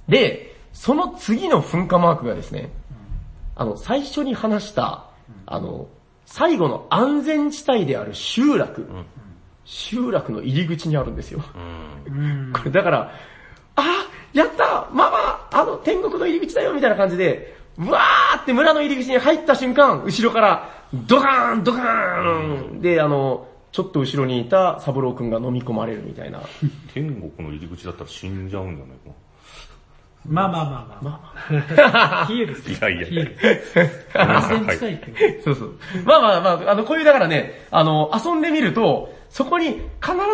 [0.07, 2.69] で、その次の噴火マークがですね、
[3.57, 5.07] あの、最初に話した、
[5.47, 5.89] あの、
[6.27, 8.87] 最後の安全地帯である集落、
[9.65, 11.43] 集落の入り口にあるんですよ。
[12.07, 12.53] うん。
[12.53, 13.13] これだから、
[13.77, 13.83] あ
[14.35, 26.41] やったママあの天国の入り口だよみたいな感じで、うわーって村の入り口に入った瞬間、後ろから、ドカーンドカーンで、あの、ちょっと後ろにいた三郎くんが飲み込まれるみたいな。
[26.95, 29.11] 天国の入り口だったら死んじゃうんじゃないか
[30.25, 31.55] まあまあまあまあ。
[31.91, 32.89] まあ、 冷えですな。
[32.89, 33.37] いやいやい
[34.15, 34.23] や。
[34.23, 35.41] 安全地帯って。
[35.43, 35.75] そうそう。
[36.05, 39.81] まあまあまあ、あの、こういうだからね、あの、遊んでみると、そこに必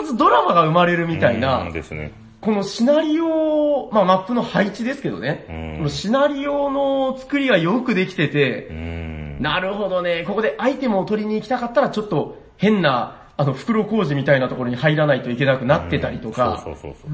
[0.05, 2.13] ずドラマが生まれるみたいなうん、ですね。
[2.43, 9.37] このシナリオ、まあマップの配置ですけどね、うんこのシナリオの作りがよくできてて、うん。
[9.41, 17.11] なるほどね、ここでアイテムを取りに行きたかったらちょっと変な、あの、袋工事みたいなところに入らないといけなくなってたりとか、そうそうそう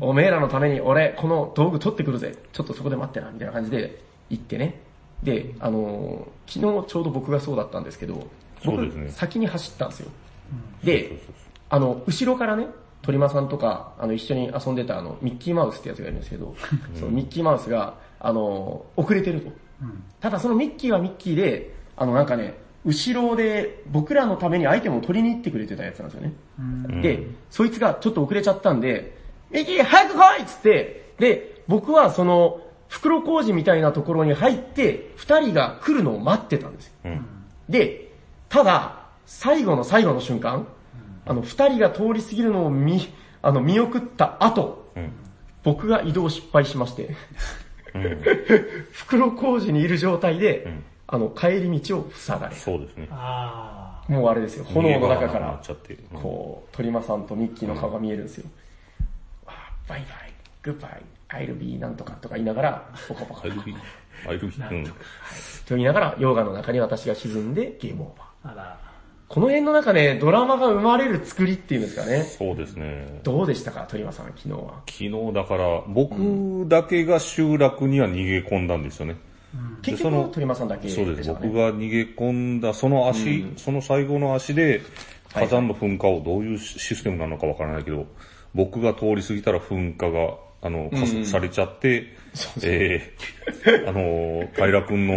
[0.00, 2.34] おめえらのために俺、この道具取ってくるぜ。
[2.50, 4.80] ちょっとそこで待ってな、みたいな感じで行ってね。
[5.22, 8.26] で、あのー昨日ちょうど僕がそうだったんですけど、
[8.64, 10.10] 僕、ね先に走ったんですよ。
[10.82, 11.20] で、
[11.68, 12.66] あの、後ろからね、
[13.02, 16.54] 鳥間さんとか、あの、一緒に遊んでたあの、ミッキーマウスってやつがいるんですけど、
[16.98, 19.50] そのミッキーマウスが、あのー遅れてると。
[20.20, 26.32] ただそのミッキーはミッキーで、あの、なんかね、後ろで僕らのためにアイテムを取りに行ってくれてたやつなんですよね。
[26.58, 29.16] うんで、そいつがちょっと遅れちゃったんで、
[29.50, 36.92] ミキ早く来いっつって、で、僕はその、袋工事みたいなところに入って、二人が来るのを待ってたんですよ。
[37.04, 37.26] うん。
[37.68, 38.12] で、
[38.48, 40.66] ただ、最後の最後の瞬間、
[41.26, 43.00] あの、二人が通り過ぎるのを見、
[43.42, 45.12] あの、見送った後、うん。
[45.62, 47.14] 僕が移動失敗しまして、
[47.94, 48.22] うん。
[48.90, 52.54] 袋工事にいる状態で、んあの、帰り道を塞がれ。
[52.54, 53.08] そうですね。
[53.10, 55.60] あもうあれですよ、炎の中から
[56.14, 58.48] こう、鳥間さんとミッキーの顔が見えるんですよ。
[59.46, 63.76] あバイバイ、グッバイ、アイルビーなんとかとか言いながら、ポカポカアイルビー。
[64.28, 64.70] アイルビー。
[64.70, 64.84] うん。
[64.84, 64.92] と
[65.70, 68.60] 言いながら、溶岩の中に私が沈んでゲームオーバー。
[68.60, 68.62] あ。
[68.62, 68.80] あら。
[69.28, 72.24] この辺の中ね、ドラマが生まれる作りっていうんですかね。
[72.24, 73.20] そうですね。
[73.22, 74.82] どうでしたか、鳥間さん、昨日は？
[74.88, 79.16] 昨日だから、僕だけが集落には逃げ込んだんですよね。
[79.82, 81.30] 結その局、鳥間さんだけでそうです。
[81.30, 84.82] 僕が逃げ込んだ、その足、その最後の足で、はい
[85.32, 88.06] 火山の噴火をどういうシステムなのかわからないけど、
[88.54, 92.16] 僕が通り過ぎたら噴火が、あの、加速されちゃって、
[92.62, 95.14] えー、あの、平くんの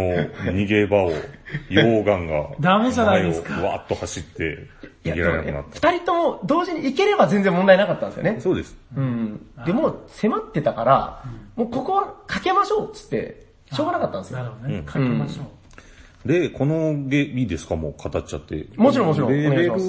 [0.52, 1.12] 逃げ場を、
[1.68, 4.58] 溶岩が、ダメじゃないですか前をわーっと走って、
[5.04, 5.90] 逃げられなくなっ、た。
[5.90, 8.36] 二人とも同時に行ければ全然問題なかったんですよね。
[8.40, 8.76] そうです。
[8.96, 9.46] うん。
[9.66, 11.24] でも、迫ってたから、
[11.56, 13.44] もうここはかけましょうっつって、
[13.74, 14.38] しょうがなかったんですよ。
[14.38, 14.82] なるほどね。
[14.86, 16.28] かけましょう。
[16.28, 17.76] で、このゲ、いいですか？
[17.76, 18.66] もう語っちゃって。
[18.76, 19.84] もちろんもちろんレベルお願いします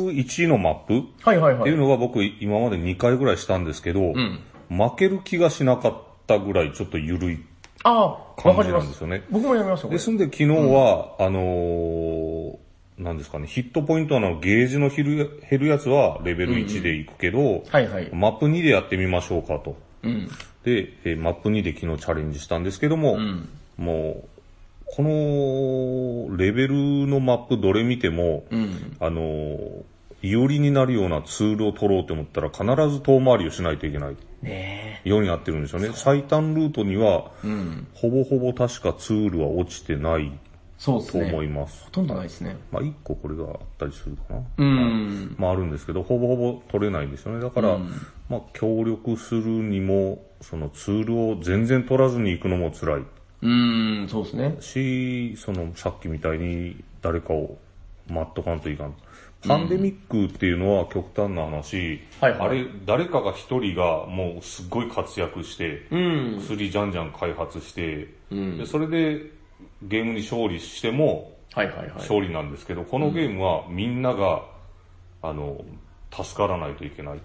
[0.45, 1.62] 1のマップはいはいはい。
[1.62, 5.93] っていうのが僕今まで2回ぐらいしたんですけど、ん負ける気がしなかっ
[6.28, 7.39] たぐらいちょっと緩い
[7.84, 8.17] 感
[8.63, 8.69] じ。
[8.71, 9.24] なんですよね。
[9.30, 12.58] 僕もやりました、ですんで昨日は、あのー、
[12.98, 18.10] なんですかね、ヒットポイントのゲージの減る減るやつはレベル1でいくけど、はいはい。
[18.13, 19.78] マップ2でやってみましょうかと。
[20.04, 20.28] うん。
[20.63, 24.29] で、えーマップ2で昨日チャレンジしたんですけども、んもう、
[24.85, 28.97] このレベルのマップどれ見ても、うん。
[28.99, 29.83] あのー、
[30.21, 35.91] いおりになるようなツールを取ろうと思ったら必ず遠回りをしないといけないねようになってるんですよね。
[35.93, 37.47] 最短ルートには、え。
[37.47, 37.88] うん。
[37.93, 40.38] ほぼほぼ確かツールは落ちてないと
[40.77, 41.29] そうですね。
[41.29, 41.85] 思います。
[41.85, 42.57] ほとんどないですね。
[42.71, 44.41] まあ一個これがあったりするかな。
[44.57, 45.35] うん。
[45.38, 47.41] まああるんですけど、ほぼほぼ取れないんですよね。
[47.41, 47.91] だから、うん
[48.29, 53.01] まあ協力するにも、そのツールを全然取らずに行くのも辛い
[53.45, 54.58] うん、そうですね。
[54.60, 57.58] し、そのさっきみたいに誰かを
[58.08, 58.95] 待っとかんといかん。
[59.47, 66.38] パンデミックっていうのは極端な話、はいはいあれ、誰かが一人がもうすっごい活躍して、うん。
[66.39, 69.21] 薬じゃんじゃん開発して、うんでそれで
[69.84, 71.89] ゲームに勝利してもはいはいはい。
[71.95, 74.43] 勝利なんですけど、このゲームはみんなが、
[75.21, 75.63] あの、
[76.12, 77.19] 助からないといけないっ。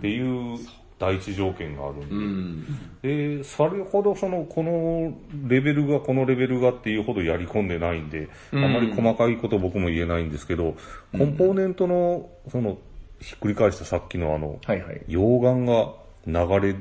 [0.00, 0.58] ていう
[0.98, 3.38] 第一条件があるんで、うん。
[3.38, 5.12] で、それほどその、この
[5.48, 10.76] レベルが、このレベルがっていうほどやり込んでないんで、あうんまり細かいこと僕も言えないんですけど、
[11.12, 12.78] コンポーネントの、その、
[13.20, 15.02] ひっくり返したさっきのあの、はいはい。
[15.08, 15.94] 溶岩が
[16.60, 16.76] 流れ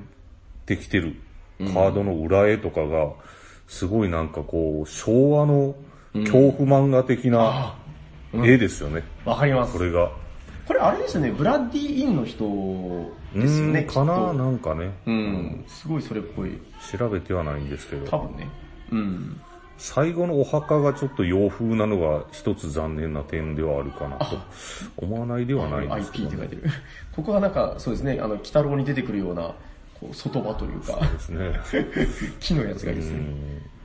[0.66, 1.16] てきてる
[1.60, 3.14] カードの裏絵とかが、
[3.68, 5.76] すごいなんかこう、昭和の
[6.14, 7.76] 恐怖漫画的な
[8.34, 9.84] 絵ですよね、わかりますこ。
[9.84, 10.23] れが。
[10.68, 12.46] これあれですよね、ブラッディインの人
[13.34, 15.66] ですよね、かななんかね、うん。
[15.68, 16.52] すごいそれっぽい。
[16.98, 18.48] 調べてはないんですけど、多分ね。
[18.92, 19.42] うん。
[19.78, 24.38] 最後のお墓がちょっと洋風なのが一つ残念な点ではあるかなと
[24.98, 26.72] 思わないではないんですけ IP っど、て書いてる。
[27.16, 29.54] ここはなんか、そうですね、あの、鬼太郎に出てくるような、
[30.00, 31.60] こう、外場というか、ですね。
[32.40, 33.20] 木のやつがいいですね。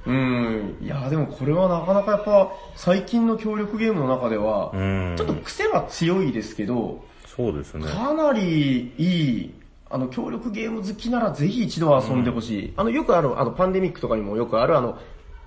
[0.09, 0.85] うんうん。
[0.85, 7.87] いや、でもこれはなかなかやっぱ、最近の協力ゲームの中では、うんちょっと癖は強いですけど、そうですね。
[7.87, 9.55] かなりいい、
[9.91, 12.73] あの、協力ゲーム好きならぜひ一度は遊んでほしい。
[12.77, 14.99] あの、よくある、あの、パンデミックとかにもよくある、あの、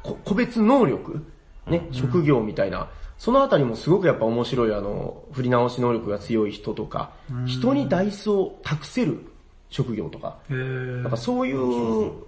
[0.03, 1.25] こ個別能力
[1.67, 2.89] ね、職業みたいな。
[3.17, 7.11] そのあたりもすごくやっぱ面白い、あの、振り直し能力が強い人とか、
[7.45, 9.30] 人にダイスを託せる
[9.71, 11.57] 職業とか、なんかそういう、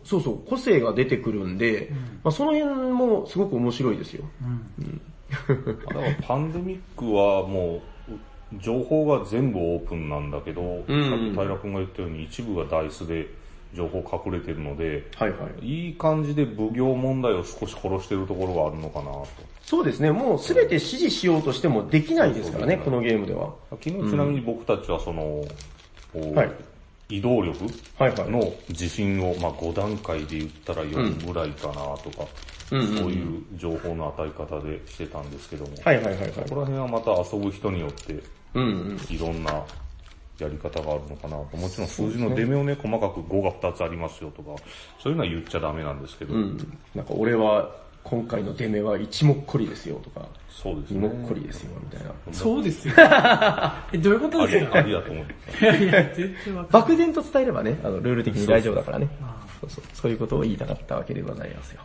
[0.03, 0.21] そう。
[0.21, 1.91] そう、個性が出てくるんで、
[2.23, 4.23] まあその辺もすごく面白いですよ。
[5.87, 11.09] だからパンデミックはもう、情報が全部オープンなんだけど、うん。
[11.09, 13.27] さっき平君が言ったように一部がダイスで
[13.73, 15.65] 情報隠れてるので、はいはい。
[15.65, 19.27] いい感じで奉行問題を少し殺してるところがあるのかなと。
[19.63, 23.53] そうですね、もうすべて指示しようとしてもできないですからね、そうこのゲームでは。
[23.71, 25.43] 昨日ちなみに僕たちはその、
[26.13, 26.51] こうはい
[27.13, 28.31] 移動力はいはい。
[28.31, 32.23] の自信を、まあ、5段階で言ったら4ぐらいかなとか、
[32.71, 36.31] うんそういう情報の与え方でしてたんですけども、はいはいはいはい。
[36.31, 38.19] ここら辺はまた遊ぶ人によって
[38.55, 39.15] うんうん。
[39.15, 39.63] いろんな
[40.39, 41.57] やり方があるのかなと。
[41.57, 44.49] もちろん数字の出目をね、細かく5が2つありますよとか、
[44.99, 46.79] そういうのは言っちゃダメなんですけど、うん。
[46.95, 47.69] なんか俺は
[48.03, 51.07] 今回の出目は一目こりですよとか、そうですね。
[51.07, 52.11] 二目こりですよみたいな。
[52.31, 52.93] そうですよ。
[53.93, 54.77] え、 どういうことですか？
[54.77, 56.65] ありだと思っていやいや、全然わかんない。
[56.71, 59.07] 漠然と伝えればね、あの、ルール的に大丈夫だからね。
[59.61, 59.83] そうそう。
[59.93, 61.81] そういうことを言いたかったわけでございますよ。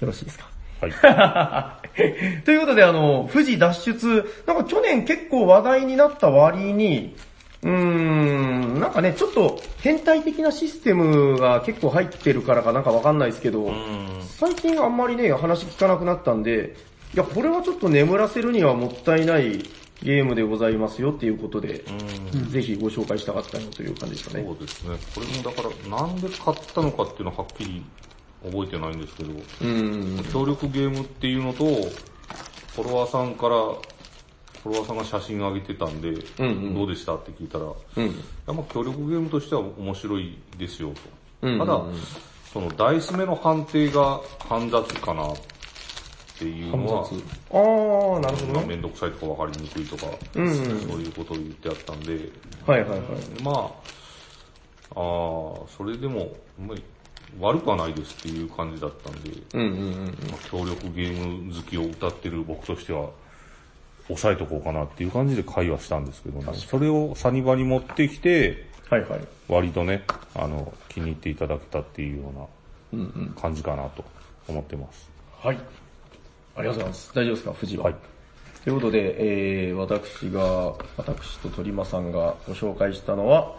[0.00, 0.48] よろしいですか？
[0.80, 0.92] はい。
[2.44, 7.16] ということで、あの、富士脱出、なんか去年結構話題になった割に、
[7.62, 13.70] うーん、なんかね、ちょっと変態的なシステムが結構入ってるからかなんかわかんないですけど、
[14.40, 16.74] 最近あんまりね、話聞かなくなったんで、
[17.12, 19.62] いや、これはちょっと眠らせるにはもったいない
[20.02, 21.84] ゲームでございますよっていうことで、
[22.48, 24.44] ぜひご紹介したかったよという感じですかね。
[24.46, 24.96] そうですね。
[25.14, 27.82] これもだから、なんで買ったのかっていうのははっきり
[28.50, 30.24] 覚えてないんですけど、うん。
[30.32, 33.56] 協力ゲームっていうのと、フォロワーさんから、
[34.62, 38.06] フォロワーさんが写真上げてたんで、うんうんどうでしたって聞いたら、いうん。
[38.46, 40.94] やまあ協力ゲームとしては面白いですよ
[41.42, 41.48] と。
[41.48, 41.82] うんただ、
[42.52, 45.36] そのダイス目の判定が煩雑かなっ
[46.38, 48.52] ていうのは、あー、なるほどね。
[48.54, 50.62] まあめんどくさいとか分かりにくいとか、うんうんそ
[50.96, 52.30] ういうことを言ってあったんで、
[52.66, 53.00] はいはいはい。
[53.42, 53.56] まあ、
[54.90, 56.76] あーそれでも、まあ
[57.38, 60.06] 悪くはないですっていう感じだったんで、うんうんうん。
[60.06, 63.10] まあ協力ゲーム好きを歌ってる僕としては、
[64.08, 66.52] 抑えとこうかなっていう感じで会話したんですけどね。
[66.54, 69.20] それをサニバに持ってきて、はいはい。
[69.48, 72.32] 割とね、あの、気に入っていただけたっていうよ
[72.92, 73.32] ううんうん。
[73.34, 74.04] な感じかなと
[74.48, 75.08] 思ってます。
[75.40, 75.58] はい。
[76.56, 77.12] ありがとうございます。
[77.14, 77.84] 大丈夫ですか、富士は。
[77.84, 77.94] はい。
[78.64, 83.54] ということで、えー、私が、私と鳥間さんがご紹介したのは、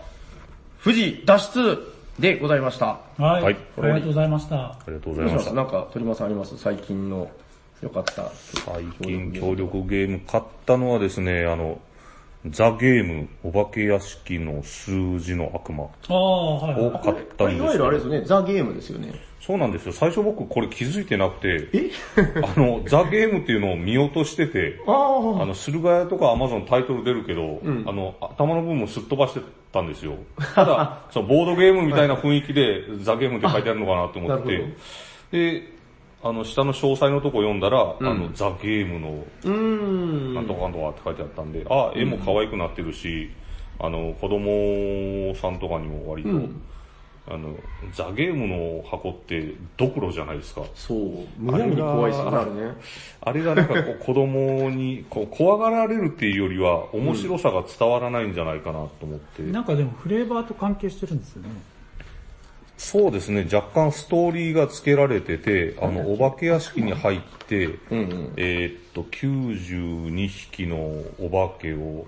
[0.83, 2.99] 富士脱出でございました。
[3.17, 3.43] はい。
[3.43, 4.55] はいありがとうございました。
[4.55, 5.53] ありがとうございますた？
[5.53, 6.57] なんか鳥間さんあります？
[6.57, 7.31] 最近の
[7.81, 8.29] 良かった。
[8.65, 11.79] 最近協力ゲーム買ったのはですね、あの、
[12.49, 16.85] ザ・ゲーム、お化け屋敷の数字の悪魔ああ、はいはい。
[16.87, 19.13] を買ったんですいわゆるあれですよね、ザ・ゲームですよね。
[19.39, 19.93] そうなんですよ。
[19.93, 21.89] 最初僕これ気づいてなくて、え？
[22.43, 30.13] あの、ザ・ゲームっていうのを見落としてて、ああの、駿河屋とかアマゾンタイトル出るけど、あの、頭の部分もすっ飛ばしてたんですよ。
[30.55, 34.65] ただ、そのボードゲームみたいな雰囲気で、ザ・ゲームって書いてあるのかなと思ってて、
[35.59, 35.80] で、
[36.23, 40.33] あの、下の詳細のとこ読んだら、あの、ザ・ゲームのう。
[40.33, 43.31] なんとかなんとかって書いてあったんで、あ、絵も可愛くなってるし、
[43.79, 46.61] あの、子供さんとかにも割と、うん
[47.27, 47.55] あの、
[47.93, 50.63] ザ・ゲームの箱ってドクロじゃないですか。
[50.73, 50.99] そう。
[51.37, 52.75] 胸に怖いですよね、あれね。
[53.21, 59.43] あれがなんかこう子供にこう怖がられるっていうよりは面白さが伝わらないんじゃないかなと思って。
[59.43, 61.49] なんかでもフレーバーと関係してるんですよね。
[62.81, 68.33] そうですね、若干ストーリーが付けられてて、あの、お化け屋敷に入って、うんうん。
[68.37, 70.77] えーっと、92匹の
[71.19, 72.05] お化けを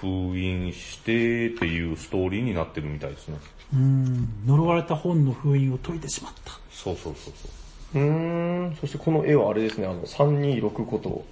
[0.00, 3.36] 封印してっていうストーリーになってるみたいですね。
[3.74, 4.46] うん。
[4.46, 6.52] 呪われた本の封印を解いてしまった。
[6.70, 7.34] そうそうそう
[7.92, 8.02] そう。
[8.02, 8.76] うーん。
[8.80, 11.24] そしてこの絵はあれですね、あの、326こと、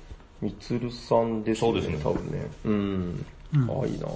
[0.43, 2.47] みつるさんですよね、そうですね多分ね。
[2.65, 3.27] うん。
[3.83, 4.09] あ、いいな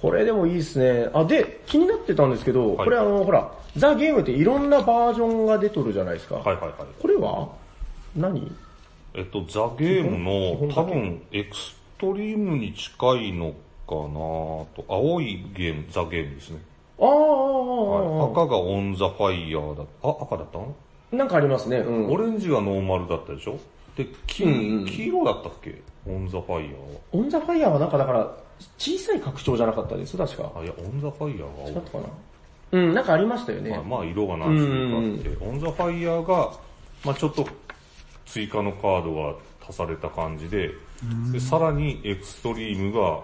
[0.00, 1.10] これでもいいですね。
[1.12, 2.84] あ、で、気になってたんですけど、はい。
[2.86, 6.36] これあの、ほら、ザ・ゲームっていろんなバージョンが出とるじゃないですか。
[6.36, 6.72] はいはいはい。
[7.00, 7.48] これは？
[8.16, 8.50] 何？
[9.14, 13.52] えっと、ザ・ゲームの多分エクストリームに近いの
[13.86, 14.12] かな
[14.74, 16.58] と、青いゲーム、ザ・ゲームですね。
[16.98, 20.74] ああ、はい、赤がオン・ザ・ファイヤーだあ、赤だったの？
[21.12, 21.78] なんかありますね。
[21.78, 22.10] うん。
[22.10, 23.58] オレンジがノーマルだったでしょ？
[23.96, 24.86] で、黄,、うんうん。
[24.86, 25.82] 黄色だったっけ？
[26.06, 26.76] オン・ザ・ファイヤー
[27.12, 28.36] オンザファイヤーはなんかだから、
[28.78, 30.44] 小さい拡張じゃなかったです、確か。
[30.44, 30.52] は。
[30.60, 32.04] あ、いや、オン・ザ・ファイヤーが違ったかな？
[32.72, 33.70] うん、なんかありましたよね。
[33.70, 36.52] まあ、まあ、色が何種類かあって、オン・ザ・ファイヤーが、
[37.04, 37.46] まあちょっと
[38.26, 39.34] 追加のカードが
[39.66, 40.70] 足された感じで、
[41.32, 43.20] でさらに extreme が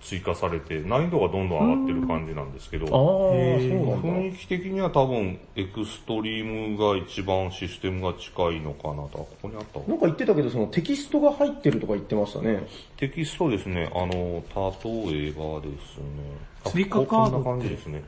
[0.00, 2.86] 追加されて、難易度がどんどん上がってる感じなんですけど。
[2.86, 9.02] 雰囲気的には多分、エクストリームが一番システムが近いのかなと。
[9.04, 12.66] あここにあったわなんか言ってたけど、そのテキストが入ってるとか言ってましたね。
[12.96, 16.04] テキストですね、あの、例えばですね。
[16.64, 17.44] あ追加カードって？
[17.44, 18.02] こんな感じですね。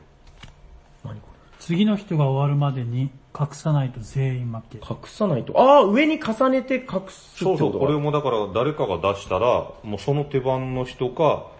[1.03, 1.27] 何こ
[1.59, 4.79] 次の人が終わるまでに隠さないと全員負け。
[4.79, 5.57] れ隠さないと。
[5.57, 11.52] ああ、上に重ねて隠すってそうそう、これもだから誰かが出したら、もうその手番の人か、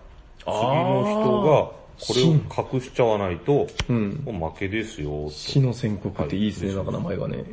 [0.46, 4.22] 次の人がこれを隠しちゃわないと、うん。
[4.26, 5.30] もう負けですよ、と。
[5.32, 7.44] 死の宣告っていいですね、はいなんか名前がね。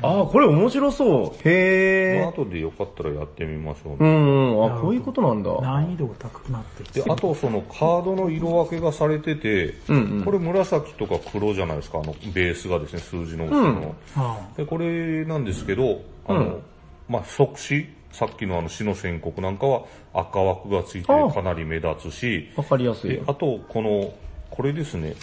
[0.00, 1.48] ああ、これ面白そう。
[1.48, 2.32] へまあえ。
[2.32, 4.08] 後でよかったらやってみましょううね。
[4.08, 4.76] んうん。
[4.76, 5.50] あ、こういうことなんだ。
[5.60, 16.62] 難易度が高くなってきてで、あとそのカードの色分けがされてて、うんうんこれ紫とか黒じゃないですか、あの、ベースがですね、数字の、んそのあで、これなんですけど、あの、うん
[17.08, 23.22] まあ、即死、さっきのあの死の宣告なんかは赤枠がついてかなり目立つし、わかりやすいで。
[23.26, 24.12] あと、この、
[24.50, 25.14] これですね、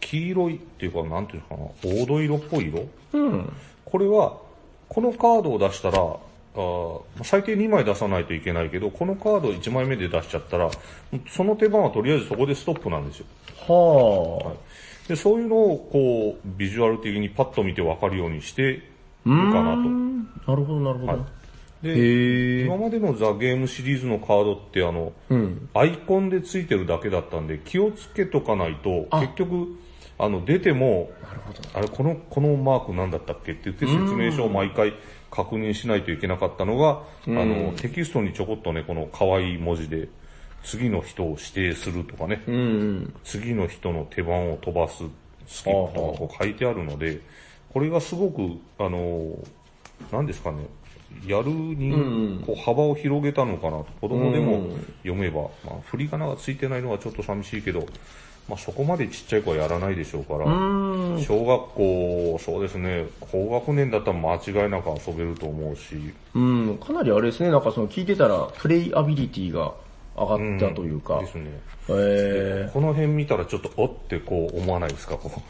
[0.00, 2.88] 黄色いっていうか、なんていうのかな、黄土色っぽい色？
[3.12, 3.52] うん。
[3.84, 4.38] これは、
[4.88, 10.70] このカードを出したら、あー最低2枚出さないといけないけど、このカード1枚目で出しちゃったら、
[11.28, 13.26] その手番はとりあえずそこでストップなんですよ。
[13.68, 14.54] は
[15.06, 18.82] でそういうのを、こう、ビジュアル的にパッと見てわかるようにしてる
[19.24, 19.80] かなと。
[19.80, 21.12] なるほど、なるほど。
[21.12, 21.37] はい
[21.82, 22.76] で、今。
[22.76, 25.68] までのザ・ゲームシリーズのカードってあの、うん。
[25.74, 29.78] アイコンでついてるだけだったんで、気をつけとかないと、あ結局、
[30.18, 31.10] あの、出ても。
[31.74, 33.52] あれ、この、このマークなんだったっけ？
[33.52, 34.94] って言って説明書を毎回
[35.30, 40.08] 確認しないといけなかったのが、あの、テキストにちょこっとね、この可愛い文字で、
[40.64, 43.14] 次の人を指定するとかね、うんうん。
[43.22, 45.04] 次の人の手番を飛ばす、
[45.46, 47.20] スキップとかこう書いてあるので、
[47.72, 48.40] これがすごく、
[48.78, 49.38] あの、
[50.10, 50.66] 何ですかね、
[51.26, 51.96] やるにう
[52.40, 53.86] んこう幅を広げたのかなと。
[54.00, 57.86] 子供でもうん読めば、まあ、振り仮名がついてないのはちょっと寂しいけど、
[58.48, 61.22] まあそこまでちっちゃい子はやらないでしょうから、うん。
[61.22, 65.96] 小学校、そうですね、高学年だったら間違いなく遊べると思うし、
[66.34, 66.78] うん。
[66.78, 69.74] かなりあれですね、なんかその聞いてたら、プレイアビリティが
[70.16, 71.20] 上がったというか。
[71.20, 71.60] ですね。
[71.90, 75.40] えー、この辺見たらちょっとおってこう思わないですか、こう。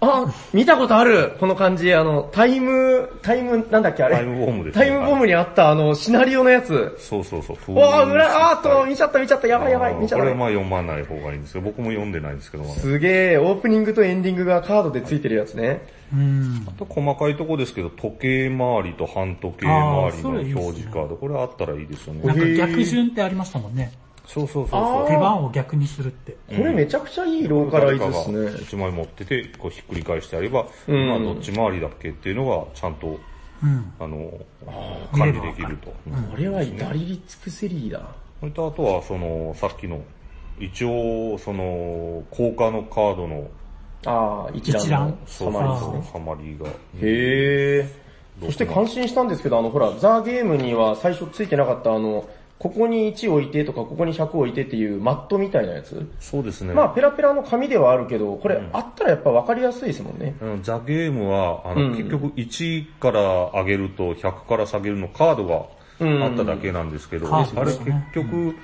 [0.00, 6.96] あ、見たことあるこの感じ、あの、タイム、タイム、なんだっけあれタイムボムですねタイムボムにあったあの、シナリオのやつ。
[6.98, 7.74] そうそうそう。
[7.74, 10.36] わあ、うら、あーっと、はい見ちゃった見ちゃった、やばいやばい、見ちゃったこれは。
[10.36, 15.80] まあ読まない方がいいんですけど、僕も読んでないんですけどすげえ、オープニングとエンディングがカードでついてるやつね。
[16.12, 16.66] うん。
[16.68, 20.44] あと細かいとこですけど、時計回りと半時計回りあの表
[20.76, 22.20] 示カード、これあったらいいですよね。
[22.22, 23.92] なんか逆順ってありましたもんね。
[24.26, 25.04] そうそうそうあそう。
[25.04, 26.36] ー手番を逆にするって。
[26.48, 28.62] これめちゃくちゃいいローカライズですね。
[28.62, 33.18] 一枚持ってて、こうひっくり返してやれば、うんまあどっち回りだっけっていうのがちゃんと、
[33.62, 33.92] うん。
[33.98, 34.30] あの、
[35.12, 35.88] 管理できると。
[35.88, 38.02] これは至りり尽くせりだ。
[38.40, 40.02] それとあとは、その、さっきの、
[40.60, 43.48] 一応、その、効果のカードの、
[44.04, 45.18] ああ、一覧の一覧？
[45.26, 46.10] そうサマリーですね。
[46.12, 46.68] サマリーが。
[46.68, 47.88] へえ。
[48.44, 52.28] そして感心したんですけど、あの、ほら、ザ・ゲームには最初ついてなかったあの、
[52.58, 56.08] ここに1置いてとか、ここに100置いてっていうマットみたいなやつ？
[56.20, 56.72] そうですね。
[56.72, 60.34] まあ、ペラペラの紙ではあるけど、これ、あったらやっぱ分かりやすいですもんね。
[60.40, 63.20] うんザ・ゲームは、あの、うん結局1から
[63.60, 65.66] 上げると100から下げるのカードが
[66.24, 68.54] あっただけなんですけど、カードあれ結ですね局、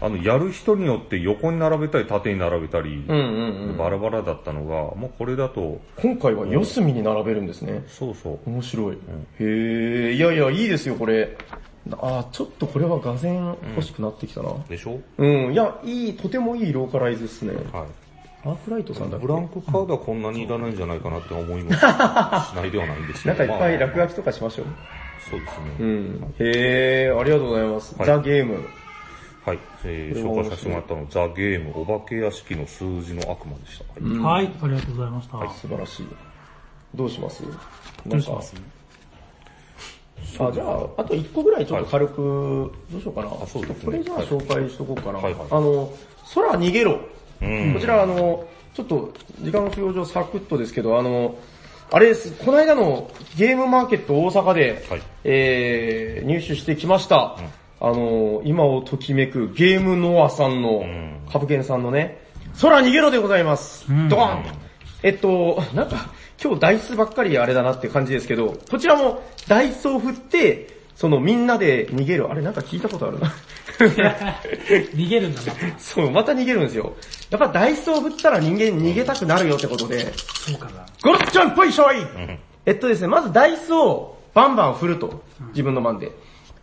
[0.00, 3.76] あの、やる人によって横に並べたり縦に並べたり、うんうんうん。
[3.76, 7.84] バラバラだったのが、もうこれだと、今回は四隅に並べるんですね。
[7.86, 8.50] そうそう。
[8.50, 8.94] 面白い。
[8.94, 8.96] へ
[9.38, 11.36] え、いやいや、いいですよ、これ。
[11.90, 14.52] あーちょっとこれは画然欲しくなってきたな。
[14.68, 15.00] でしょ？
[15.18, 17.54] うん、いや、いい、とてもいいローカライズですね。
[17.72, 17.86] はい。
[18.44, 24.66] アークライトさんだブランクカードはこんなにいらないんじゃないかなって思いも しないではないんですけなんかいっぱい落まあ書きとかしましょう。
[25.30, 25.90] そうですうね。
[25.90, 26.34] ん。
[26.38, 27.94] へえ、ありがとうございます。
[27.96, 28.54] はいザ・ゲーム。
[29.44, 29.58] はい。
[29.84, 33.84] えー、紹介させてもらったのは、ザ・ゲーム、お化け屋敷の数字の悪魔でした。
[34.04, 35.38] はいはい、ありがとうございました。
[35.54, 36.06] 素晴らしい。
[36.94, 37.42] どうします？
[38.06, 38.54] どうします？
[40.48, 43.28] あ、じゃあ、あと1個ぐらいちょっと軽く、どうしようかな。
[43.28, 43.84] あそうですね。
[43.84, 45.18] これじゃあ紹介しとこうかな。
[45.18, 45.46] はいはい。
[45.50, 45.92] あの、
[46.34, 47.00] 空逃げろ。
[47.40, 47.74] うん。
[47.74, 51.36] こちらあの、ちょっと時間の都合上サクッとですけど、あの、
[51.90, 55.02] あれです、この間のゲームマーケット大阪で、はい。
[55.24, 57.36] えー、入手してきました。
[57.80, 61.20] あの、今をときめくゲームノアさんの、ん。
[61.30, 62.22] 株券さんのね、
[62.60, 63.92] 空逃げろでございます。
[63.92, 64.08] ん。
[64.08, 64.44] ドーン。
[65.02, 66.10] えっと、なんか、
[66.42, 72.30] 今日ダイスばっかりあれだなって感じですけど、こちらもダイスを振って、そのみんなで逃げる。
[72.30, 73.32] あれなんか聞いたことあるな。
[74.94, 75.52] 逃げるんだな。
[75.78, 76.94] そう、また逃げるんですよ。
[77.30, 80.84] やっぱダイスを振ったら人間逃げたくなるよってことで、そうかな。
[81.02, 81.96] ゴロッチャンぽいしょい
[82.66, 85.22] えっとですね、まずダイスをバンバン振ると。
[85.48, 86.12] 自分の番で。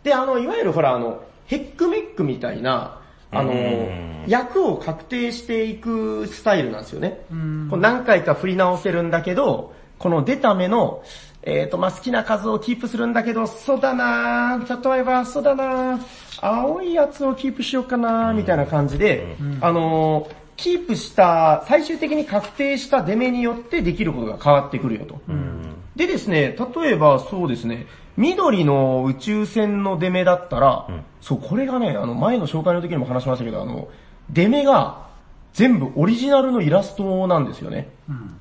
[0.02, 2.99] で、あの、いわゆるほら、あの、ヘックメックみたいな、
[3.32, 7.20] あのうん、役を確定していくスタイルなんですよね。
[7.34, 7.68] ん。
[7.70, 11.02] こう何回か振り直せるんだけど、この出た目の、
[11.42, 16.00] えっ、と、まあ、好きな数をキープするんだけど、そうだなぁ例えば、そうだなぁ
[16.40, 25.18] 青いやつをキープしようかなぁみたいな感じで、あのーキープした、最終的に確定した出目によってできることが変わってくるよと。
[25.96, 27.86] でですね、例えばそうですね、
[28.20, 30.86] 緑の宇宙船の出目だったら、
[31.22, 33.88] そう、これがね、あの前の紹介の時にも話しましたけど、あの、
[34.28, 35.08] 出目が、
[35.52, 37.88] 全部オリジナルのイラストなんですよね。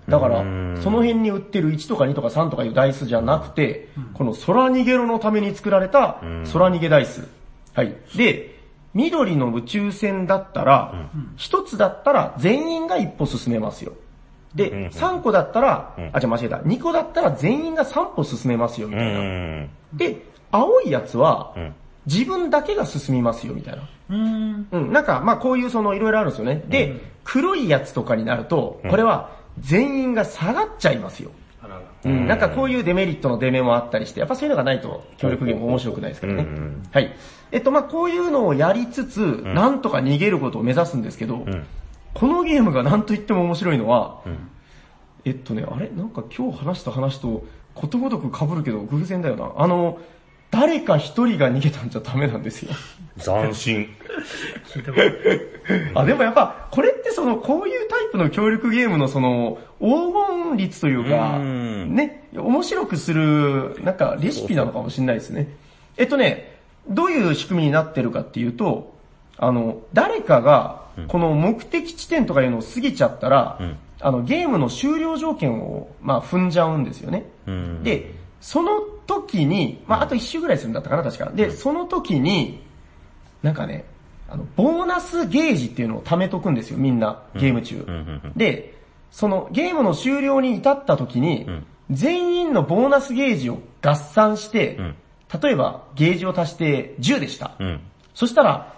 [0.08, 6.20] だからうん、その辺に売ってる1とか2とか3とかいうダイスじゃなくて、この空逃げろのために作られた
[6.52, 7.28] 空逃げダイス。
[7.74, 7.96] はい。
[8.16, 8.60] で、
[8.94, 13.94] 緑の宇宙船だったら、1つだったら全員が一歩進めますよ。
[14.56, 16.58] で、3個だったら、あ、じゃあ間違えた。
[16.58, 19.20] 2個だったら全員が3歩進めますよ、みうたいな。
[19.20, 19.70] ん。
[19.94, 20.22] で、
[20.52, 21.74] 青いやつはん、
[22.06, 23.84] 自分だけが進みますよ、みたいな。
[24.10, 24.68] うん。
[24.72, 26.64] うん、なんか、まあこういうそのいろいろあるんですよね。
[26.68, 29.30] で、黒いやつとかになると、これは
[29.60, 31.32] 全員が下がっちゃいますよ。
[32.06, 36.44] うん、なんかこういうデメリットのデメもあったりして、やっぱそういうのがないと協力ゲーム面白くないですからね。
[36.44, 37.14] うんはい。
[37.52, 41.66] えっと、まあこういうのをやりつつ、なんとか逃げることを目指すんですけど、ん
[42.14, 44.50] このゲームがなんと言っても面白いのは、ん
[45.26, 45.90] えっとね、あれ？
[45.90, 47.46] なんか今日話した話と
[47.76, 49.52] ことごとく被るけど偶然だよな。
[49.58, 50.00] あの、
[50.52, 52.72] 誰か一人が逃げたんじゃダメなんですよ。
[53.24, 53.88] 斬新。
[54.66, 55.92] 聞いたことない。
[55.94, 65.56] あ、でもやっぱ、これってその、こういうタイプの協力ゲームのその、黄金率というか、うんね、面白くする、なんかレシピなのかもしれないですね。
[65.98, 66.58] えっとね、
[66.88, 68.98] どういう仕組みになってるかっていうと、
[69.40, 77.26] あの、誰かが、この目的地点とかいうのを過ぎちゃったら、んあの、ゲームの終了条件を、まあ、踏んじゃうんですよね。
[77.48, 81.32] うんで、その時に、まあ、あと一周ぐらいするんだったかな、確か。
[81.32, 82.64] で、その時に、
[83.42, 83.86] なんかね、
[84.30, 87.86] あの、ボーナスゲージっていうのを貯めとくんですよ、みんな、ゲーム中。
[88.36, 88.78] で、
[89.12, 94.96] そのゲームの終了に至った時に、ん全員のボーナスゲージを合算して、ん
[95.42, 97.56] 例えばゲージを足して10でした。
[97.60, 97.82] うん。
[98.14, 98.74] そしたら、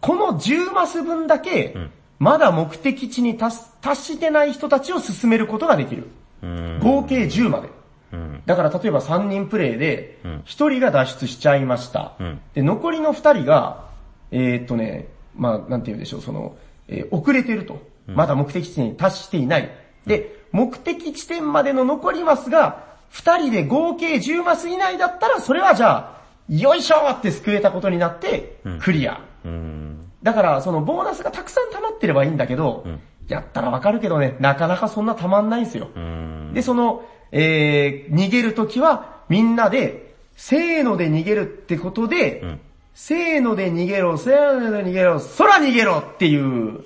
[0.00, 3.56] この10マス分だけ、んまだ目的地に達
[3.94, 6.08] してない人たちを進めることができる。
[6.42, 6.80] うん。
[6.82, 7.68] 合計10まで。
[8.12, 8.42] うん。
[8.44, 12.12] だから例えば3人プレイでうん、1人が脱出しちゃいました。
[12.20, 13.88] うんで、残りの2人が、
[14.30, 16.56] えーっとね、まあなんて言うんでしょう、その、
[16.88, 17.88] えー遅れてると。
[18.06, 19.70] まだ目的地点に達していない。
[20.06, 29.20] で、目的地点までの残りマスが、2人で合計10マス以内だったら、それはじゃあ、よいしょーって救えたことになって、クリア。
[29.44, 29.89] うん。
[30.22, 32.84] だから、そのボーナスがたくさん溜まってればいいんだけど、
[33.28, 35.88] やったらわかるけどね、なかなかそんな溜まんないんですよ。
[35.94, 36.52] うん。
[36.54, 42.60] で、その、えー、逃げるときは、みんなで、せーので逃げるってことで、ん
[42.94, 46.84] せーので逃げろ、せーので逃げろ、空逃げろっていう、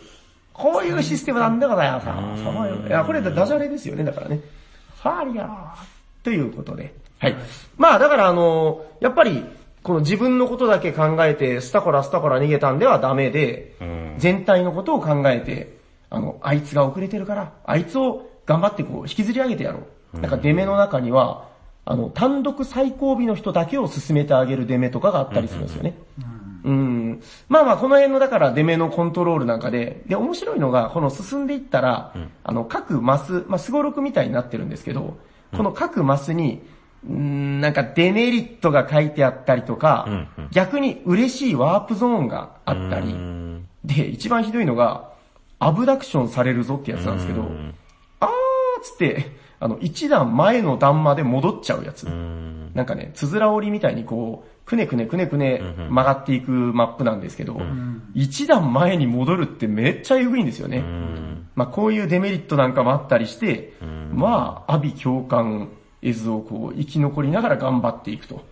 [0.53, 2.07] こういうシステムなんでございます。
[2.45, 4.41] そういういや、これダジャレですよね、だからね。
[5.03, 6.95] ファーリアーということで。
[7.19, 7.37] はい。
[7.77, 9.45] まあ、だからあの、やっぱり、
[9.85, 15.77] この自分のことだけ考えて、スタコラスタコラ逃げたんではダメで、ん全体のことを考えて、
[16.09, 19.81] あの、あいつが遅れてるから、あいつを頑張ってこう、引きずり上げてやろ
[20.15, 20.21] う。
[20.21, 21.49] なんかデメの中には、
[21.85, 25.95] あの、単独最後尾の人だけを進めてあげるデメとかがあったりするんですよね。
[26.65, 27.23] うん。
[27.49, 35.19] まあまあ、この辺のだからデメのコントロールなんかで、で、面白いのが、この進んでいったら、あの、各マス、まあ、スゴロクみたいになってるんですけど、
[35.55, 36.74] この各マスに、う
[37.13, 43.67] んなんかデメリットが書いてあったりとか、うんうん逆に嬉しいワープゾーンがあったり、うん。
[43.85, 45.11] で、一番ひどいのが、
[45.59, 47.75] アブダクションされるぞってやつなんですけど、うん
[48.21, 48.33] あーっ
[48.83, 52.07] つって、あの、一段前の段まで戻っちゃうやつ。
[52.07, 52.71] うん。
[52.75, 57.61] なんかね、つづら折りみたいにこう、くねくねくねくね曲がっていくマップなんですけど、
[58.15, 60.79] 一段前に戻るってめっちゃえぐいんですよね。
[60.79, 61.47] うん。
[61.55, 63.73] まあこういうデメリットなんかもあったりして、
[64.13, 65.69] まあ、阿鼻共感
[66.05, 68.45] 絵図をこう、生き残りながら頑張っていくと。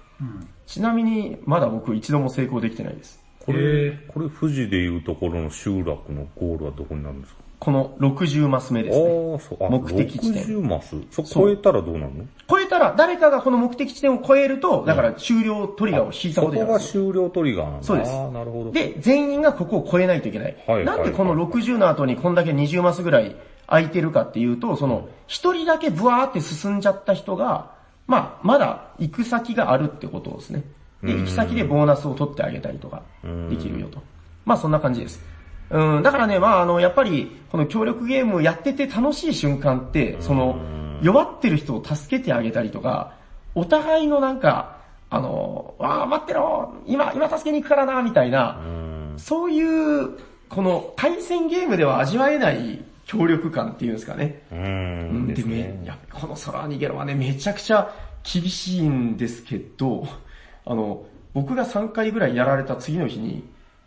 [0.66, 3.22] ちなみに、まだ僕一度も成功できてないです。
[3.44, 7.42] こへれ、これ富士でいうところの集落のゴールはどこになるんですか？
[7.59, 9.05] この60マス目ですね。
[9.05, 9.64] ああ、そう。
[9.64, 10.96] あ、目的地点60マス。
[11.11, 12.24] そ、超えたらどうなるの？
[12.48, 17.05] 超えたら、誰かがこの目的地点を超えると、だから終了トリガーを引いたそことになこがるんですよ。
[17.12, 17.86] 終了トリガーなんだ。
[17.86, 18.72] そうですああ、なるほど。
[18.72, 20.57] で、全員がここを超えないといけない。
[20.66, 23.36] はいなんでこの60の後にこんだけ20マスぐらい
[23.73, 27.70] 空いてるかっていうと、その、一人だけブワーって進んじゃった人が、
[28.07, 30.62] まあ、まだ行く先があるってことですね。
[31.03, 33.03] で、行き先でボーナスを取ってあげたりとか、
[33.49, 34.03] できるよと。
[34.45, 35.25] まあ、そんな感じです。
[35.70, 40.57] うん、だからね、まあ、あの、やっぱり、この協力ゲームをやってて楽しい瞬間って、その、
[41.01, 43.14] 弱ってる人を助けてあげたりとか、
[43.55, 44.77] お互いのなんか、
[45.09, 48.68] あの、わあ、待ってろ今、今助けに行くからな、みたいな、う
[49.14, 49.14] ん。
[49.16, 50.11] そういう、
[50.51, 54.42] この対戦ゲームでは味わえない協力感っていうんですかね。
[54.50, 54.55] う。
[54.55, 55.80] うんですめね。
[55.82, 57.92] いやこの空逃げろはね、めちゃくちゃ
[58.22, 60.07] 厳しいんですけど、
[60.64, 63.44] あの、僕が3回ぐらいやられた次の日に、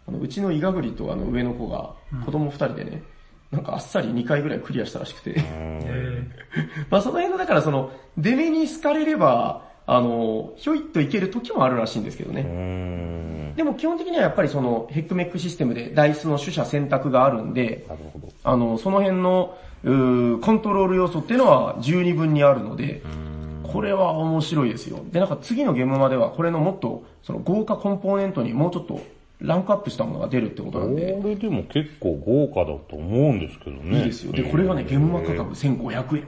[0.08, 1.94] あのうちのイガグリとあの上の子が、
[2.26, 3.04] 子供2人でね、
[3.52, 5.42] なんかあっさり2回ぐらいクリアしたらしくて、
[6.90, 13.54] まあその辺のだからその、デメに好かれれば、あの、ひょいっといける時もあるらしいんですけどね。
[13.56, 18.28] でも基本的にはやっぱりそのヘックメックシステムでダイスの取捨選択があるんで、なるほど。
[18.44, 23.04] あの、その辺の、コントロール要素っていうのは十二分にあるので、
[23.64, 25.00] これは面白いですよ。
[25.12, 29.02] で、なんか次のゲームまではこれのもっと、その豪華コンポーネントにもうちょっと
[29.42, 34.00] ランクアップしたものが出るってことなんで、これでも結構豪華だと思うんですけどね。
[34.00, 34.32] いいですよ。
[34.32, 36.28] で、これがね、ゲームマ価格1500円。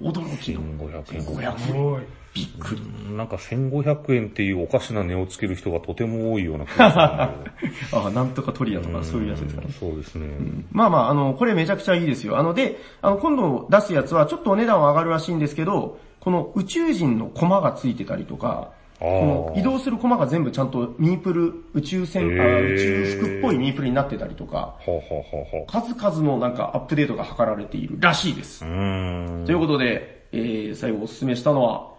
[0.00, 0.60] 驚きの。
[0.62, 1.22] 1500円。
[1.22, 2.06] 1500円。
[2.34, 3.16] びっくり。
[3.16, 9.68] なんか1500円っていうおかしな値をつける人がとても多いような気がする あ、なんとかトリアとかそういうやつですかね。
[9.78, 10.26] そうですね。
[10.72, 12.38] まあまあ、あの、これめちゃくちゃいいですよ。
[12.38, 25.66] あの、で、あの、今度出すやつはちょっとお値段は上がるらしいんですけど、この宇宙人のコマがついてたりとか、この移動するコマが全部ちゃんとミープル、宇宙船、あ宇宙服っぽいミープルになってたりとか、ほうほうほう。
[25.68, 28.60] 数々のなんかアップデートが図られているらしいです。
[28.60, 31.97] ということで、えー、最後おすすめしたのは、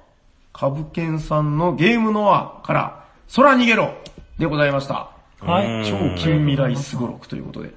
[0.59, 3.93] カブケンさんのゲームノアから、空逃げろ
[4.37, 5.09] でございました。
[5.39, 5.85] はい。
[5.85, 7.73] 超近未来すごろくということで。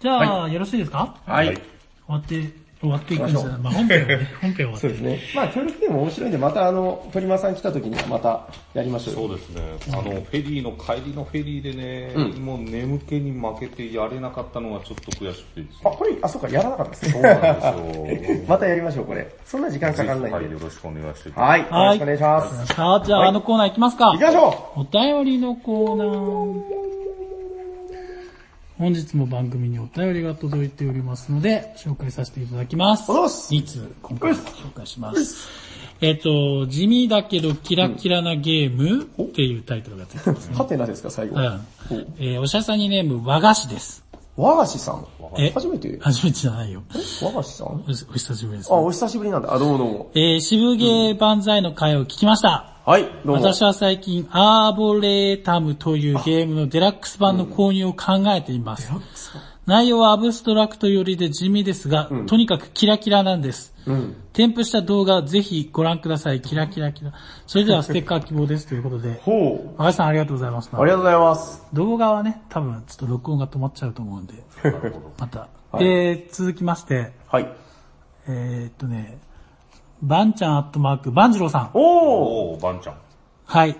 [0.00, 1.14] じゃあ、よろしいですか？
[1.26, 1.48] はい。
[1.48, 1.62] はい終
[2.08, 2.50] わって、
[2.82, 5.20] 終わっていくんじゃないまあ本編はね、本編は終わってそうですね。
[5.36, 9.20] まあ協力ゲーム面白いんで、またあの、鳥間さん来た時にはまたやりましょうよ。
[9.28, 9.62] そうですね。
[9.92, 15.96] あの、フェリーの帰りのフェリーでね、うんもう眠気に負けてやれなかったのがちょっと悔しくてですあ、ね。
[15.96, 17.28] これ、あ、そうか、やらなかったですそうね。
[17.28, 18.44] なんですよ。
[18.48, 19.30] またやりましょう、これ。
[19.44, 20.54] そんな時間かかんないはい、んで。
[20.54, 21.60] よろしくお願いしてはい。
[21.60, 22.66] よろしくお願いします。
[22.74, 24.06] さあ、じゃあ、はいあのコーナー行きますか。
[24.06, 26.81] 行きましょお便りのコーナー。
[28.82, 33.12] 本日も番組にお便りが届いておりますので、紹介させていただきます。
[33.12, 35.48] おす2通、今回も紹介します。
[36.00, 40.58] えっと、地味だけどキラキラなゲームっていうタイトルがついてますう。
[40.58, 41.36] はてなですか、最後。
[41.36, 41.60] うん。
[42.18, 44.04] えーおしゃさにネーム、和菓子です。
[44.36, 45.06] 和菓子さん。
[45.38, 45.52] え？
[45.52, 46.82] 初めて初めてじゃないよ。
[47.22, 47.66] 和菓子さん？
[47.68, 48.74] おお久しぶりですあ、。
[48.74, 49.54] お久しぶりなんだ。
[49.54, 50.10] あ、どうもどうも。
[50.16, 52.71] えー、渋芸万歳の会を聞きました。
[52.84, 53.32] はい、どうも。
[53.34, 58.90] 私は最近、アーボレータムというゲームのデラックス版の購入を考えています。
[59.66, 63.72] 内容はアブストラクト寄りで地味ですが、とにかくキラキラなんです。
[63.86, 64.16] うん。
[64.32, 66.40] 添付した動画ぜひご覧ください。
[66.40, 67.12] キラキラキラ。
[67.46, 69.14] それではステッカー希望ですということで。
[69.22, 69.80] ほう。
[69.80, 70.70] 赤井さんありがとうございます。
[70.72, 71.64] ありがとうございます。
[71.72, 74.34] 動画はね、多分ちょっと録音が止まっちゃうと思うんで。
[75.20, 75.38] また。
[75.38, 77.48] はいで、続きまして、はい。
[78.26, 79.18] えー、っとね、
[80.02, 81.70] バンちゃんアットマーク、バンジローさん。
[81.74, 82.96] おーおー、バンちゃん。
[83.44, 83.76] はい。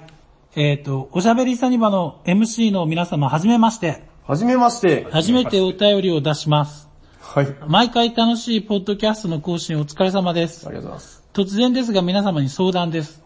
[0.54, 4.04] えっ、と、おしゃべりサニバの MC の皆様、はじめまして。
[4.24, 5.06] はじめまして。
[5.10, 6.88] 初めてお便りを出します。
[7.20, 7.46] はい。
[7.66, 10.70] 毎回楽しいポッドキャストの更新お疲れ様ですあ。
[10.70, 11.22] りがとうございます。
[11.32, 13.22] 突然ですが皆様に相談です。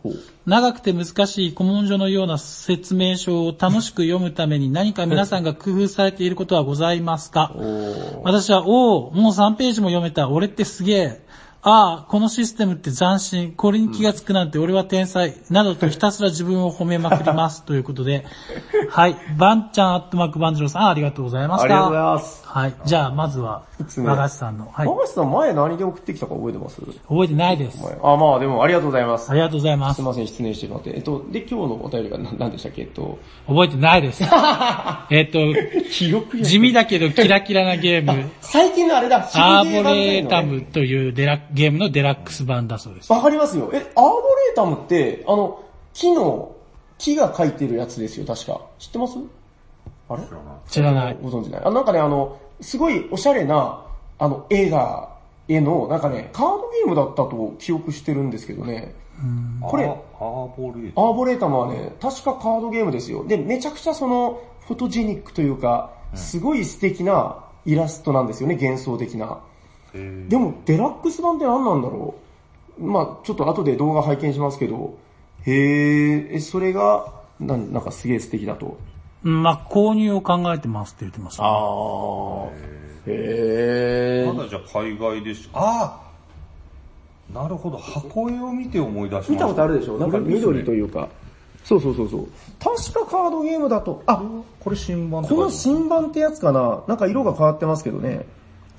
[0.46, 7.52] 長くて難しい古文書のような説明書を楽しく読むために何か皆さんが工夫されていることはございますか？
[8.22, 10.28] 私は、おお、もう3ページも読めた。
[10.28, 11.25] 俺ってすげえ。
[11.68, 13.50] ああ、このシステムって斬新。
[13.50, 15.34] これに気がつくなんて俺は天才。
[15.50, 17.64] などとひたすら自分を褒めまくります。
[17.64, 18.24] ということで。
[18.88, 19.16] はい。
[19.36, 21.64] バンちゃんアットマークバンジローさんありがとうございました。
[21.64, 22.46] ありがとうございます。
[22.46, 22.74] はい。
[22.84, 23.64] じゃあ、まずは、
[23.98, 24.70] 和菓子さんの。
[24.72, 24.86] はい。
[24.86, 26.80] 和菓子さん前何で送ってきたか覚えてます？
[26.80, 27.82] 覚えてないです。
[27.82, 29.34] 前あ、まあでもありがとうございますあ。
[29.34, 30.04] りがとうございますすい。
[30.04, 30.90] ません、失念してしまって。
[30.94, 32.82] えっと、で、今日のお便りが何何でしたっけ？
[32.82, 34.22] えっと、覚えてないです。
[35.10, 35.38] えっと、
[35.90, 43.10] 記憶地味だけどキラキラなゲーム、最近のあれだ、アーボレータムというデラゲームのデラックス版だそうです。
[43.10, 43.70] わかりますよ。
[43.72, 46.54] え、アーボレータムって、あの、木の、
[46.98, 48.60] 木が書いてるやつですよ、確か。
[48.78, 49.18] 知ってます？
[50.08, 50.22] あれ？
[50.68, 51.16] 知らない。
[51.20, 51.62] ご存知ない？
[51.64, 53.84] あ、なんかね、あの、すごいおしゃれな、
[54.18, 55.16] あの、映画
[55.48, 58.94] への、なんかね、カードゲームだったと記憶してるんですけどね。
[59.62, 63.26] これあアーボレーアーボレータムはね、確かカードゲームですよ。
[63.26, 69.40] で、めちゃくちゃその、フォトジェニックというか、すごい素敵なイラストなんですよね、幻想的な。
[69.92, 72.14] でも、デラックス版って何なんだろ
[72.78, 72.84] う？
[72.84, 74.98] まあちょっと後で動画拝見しますけど、
[75.46, 78.78] へーえ、それが、なんなんかすげえ素敵だと。
[79.24, 81.44] うんまあ、購入を考えてますって言ってました。
[81.44, 82.50] あー。
[83.06, 84.32] へー。
[84.34, 86.00] まだじゃあ海外でし、あ
[87.32, 89.32] あなるほど、箱絵を見て思い出しました。
[89.32, 89.98] 見たことあるでしょ？
[89.98, 90.74] なんか緑とう。
[90.74, 91.08] いうか。
[91.64, 92.28] そうそうそうそう。
[92.60, 94.22] 確かカードゲームだと、あ、
[94.60, 96.84] これ新版この新版ってやつかな？
[96.86, 98.26] なんか色が変わってますけどね。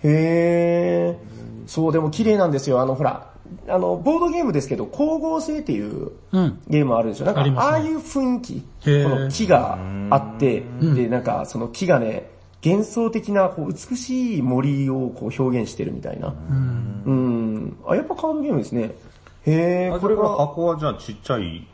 [0.03, 1.67] へー。
[1.67, 2.79] そう、でも綺麗なんですよ。
[2.81, 3.31] あの、ほら、
[3.67, 6.59] あの、ボードゲームですけど、光合成っていううん。
[6.67, 8.61] ゲームあるでしょなんか、あああいう雰囲気。
[8.61, 8.65] こ
[9.09, 9.77] の木が
[10.09, 12.29] あって、で、なんか、その木がね、
[12.65, 16.33] 幻想的な、こう、美しい森をこう表現してるみたいな。
[17.05, 17.77] うん。
[17.87, 18.95] あ、やっぱカードゲームですね。
[19.45, 21.67] へー、これが、箱はじゃあちっちゃい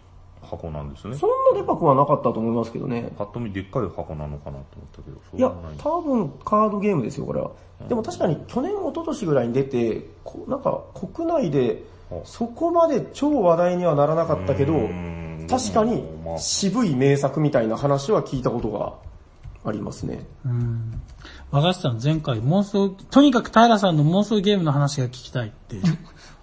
[0.44, 1.16] 箱なんですね。
[1.16, 3.12] そんなデパクはなかったと思いますけどね。
[3.18, 7.52] パッと見でっかい箱なのかなと思ったけど、そういや多分カードゲームですよ、これは。
[7.88, 10.08] でも確かに去年、一昨年ぐらいに出て、
[10.48, 11.84] なんか国内で、
[12.26, 14.74] そこまで超話題にはならなかったけど
[15.50, 18.94] 確かにまあ渋い名作みたいな話は聞いたことが
[19.66, 20.26] ありますね。
[20.46, 21.02] うん。
[21.52, 25.78] 和菓子さん前回妄想、とにかく平さんの妄想ゲームの話が聞きたいって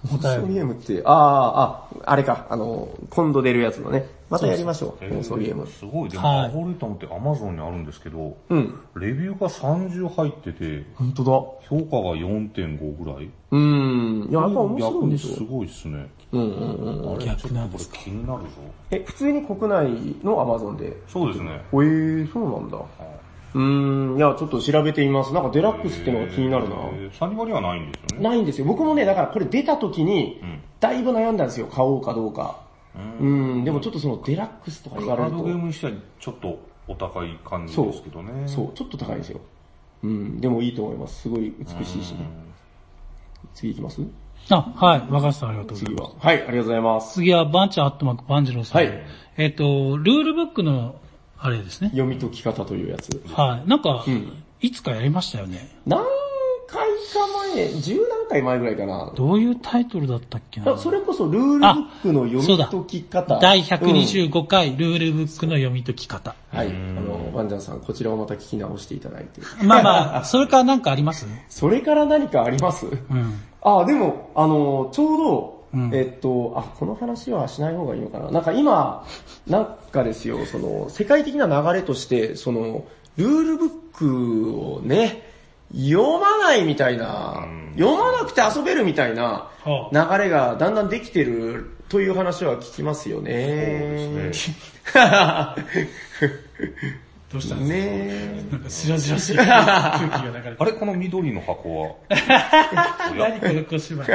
[0.04, 0.54] いうお妄想便り。
[0.54, 4.06] ゲームって、ああ、あ、あれか、あの、今度出るやつのね。
[4.30, 5.66] またやりましょう、妄想ゲーム。
[5.66, 8.78] すごい、でも、はいアゴリタムってアマゾンにあるんですけど、うん。
[8.96, 11.30] レビューが30入ってて、本当だ。
[11.68, 13.28] 評価が4.5ぐらい。
[13.50, 14.30] うーん。
[14.30, 15.48] いや、やっぱ面白い逆にすんですよ。
[15.50, 16.10] ごいっすね。
[16.32, 17.14] うんうんうん。
[17.16, 17.96] あれ、逆ちょっとこれなんですか？
[17.98, 18.48] 気になるぞ。
[18.92, 20.96] え、普通に国内のアマゾンで？
[21.08, 21.60] そうですね。
[21.72, 22.78] えー、そうなんだ。
[23.54, 25.32] うーん、いや、ちょっと調べてみます。
[25.32, 26.76] なんかデラックスっていうのが気になるな。
[26.92, 28.28] えーサニバにはないんですよね。
[28.28, 28.66] ないんですよ。
[28.66, 31.66] 僕もね、だからこれ出た時にん、だいぶ悩んだんですよ。
[31.66, 32.60] 買おうかどうか。
[33.20, 38.46] うん、でもちょっとそのデラックスとか言われるとカードゲー、ムにしてはちょっとお高い感じですけどね。
[38.46, 39.40] そう、ちょっと高いんですよ。
[40.02, 41.22] うん、でもいいと思います。
[41.22, 42.26] すごい美しいしね。
[43.54, 44.02] 次行きます？
[44.50, 45.02] あ、はい。
[45.10, 46.14] 和菓子さんありがとうござい次ます。
[46.14, 46.16] は。
[46.18, 47.14] はい、ありがとうございます。
[47.14, 48.82] 次はバンチャーアットマークバンジローさん。
[48.82, 49.04] はい
[49.36, 50.96] えっ、と、ルールブックの、
[51.42, 51.88] あれですね。
[51.90, 53.22] 読み解き方というやつ。
[53.32, 53.68] はい。
[53.68, 55.70] なんか、んいつかやりましたよね。
[55.86, 56.04] 何
[56.68, 56.94] 回か
[57.54, 59.12] 前、十何回前ぐらいかな。
[59.16, 62.46] どういうタイトルだったっけなあそれこそルールブックの読み
[62.84, 63.38] 解き方。
[63.40, 66.34] 第うん125回、ルールブックの読み解き方。
[66.52, 66.68] はい。
[66.68, 69.40] あの、ワンジャンさん、こちらをまた聞き直していただいて。
[69.64, 71.26] まあまあ、それからなんかあります？
[71.48, 72.86] それから何かあります？
[72.86, 73.40] うん。
[73.62, 78.30] あ、でも、あの、ちょうど、うんえっと、あ、この話はしない方がいいのかな。
[78.30, 79.06] なんか今、
[79.46, 82.84] なんかですよ、その、世界的な流れとして、その、
[83.16, 85.22] ルールブックをね、
[85.72, 87.46] 読まないみたいな、
[87.76, 93.94] 読まなくて遊べるみたいなは流れがだんだんできてるという話は聞きますよね。
[93.98, 94.50] そうです
[97.32, 98.42] どうしたねえ。
[98.50, 100.72] なんかしらじらしい空気が流れてあれ？
[100.72, 102.10] この緑の箱は？
[103.16, 104.08] 何この小芝居？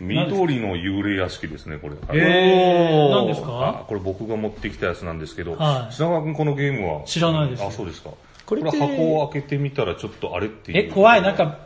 [0.00, 1.96] 緑の幽霊屋敷ですね、これ。
[2.12, 7.04] えー、何ですあかこれ僕が持ってきたやつなんですけど、はい品川君このゲームは？
[7.04, 8.10] 知らないですあ、そうですか。
[8.10, 10.78] ここれ箱を開けてみたらちょっとあれっていう。
[10.88, 11.58] え、怖い、なん、か、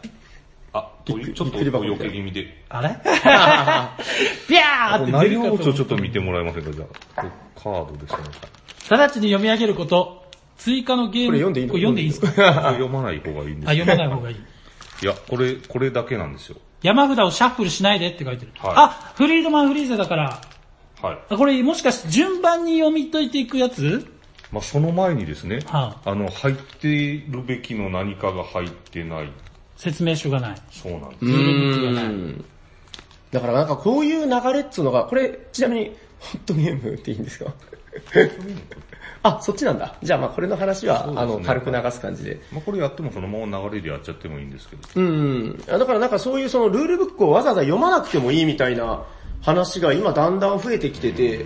[0.73, 2.65] あ、ちょっとびっくり箱よけ気味で。
[2.71, 2.89] あれ？
[4.49, 6.85] ビャーって出内容をちょっと見てもらえませんか、じゃ
[7.17, 7.25] あ。
[7.61, 8.19] カードですね。
[8.91, 10.23] 直ちに読み上げること。
[10.57, 11.27] 追加のゲーム。
[11.29, 12.29] これ読んでいい読んでいいですか？
[12.33, 14.37] これ読まない方がいいんですあ、読まない方がいい。
[14.37, 16.57] いや、これ、これだけなんですよ。
[16.83, 18.53] 山札をシャッフルしないでって書いてる。
[18.59, 20.41] はいあ、フリードマンフリーゼだから、
[21.01, 21.19] はい。
[21.31, 24.07] あこれもしかして順番に読み解いていくやつ？
[24.51, 29.33] まあその前にですね、はあの、入っているべきの何かが入ってない。
[29.77, 30.57] 説明書がない。
[30.71, 31.25] そうなんです。
[31.25, 32.45] うーん。
[33.31, 37.53] だからなんかこういう流れっつうのが、これちなみにホットゲームっていいんですか？
[39.25, 39.97] あ、そっちなんだ。
[40.03, 42.41] じゃあまあこれの話は、ねあの、軽く流す感じで。
[42.53, 44.83] まあこれやってもそのまま流れでやっちゃってもいいんですけど。
[44.97, 45.59] うん。
[45.67, 49.05] だからなんかそういうそのルールブックをわざわざ読まなくてもいいみたいな
[49.41, 51.45] 話が今だんだん増えてきてて、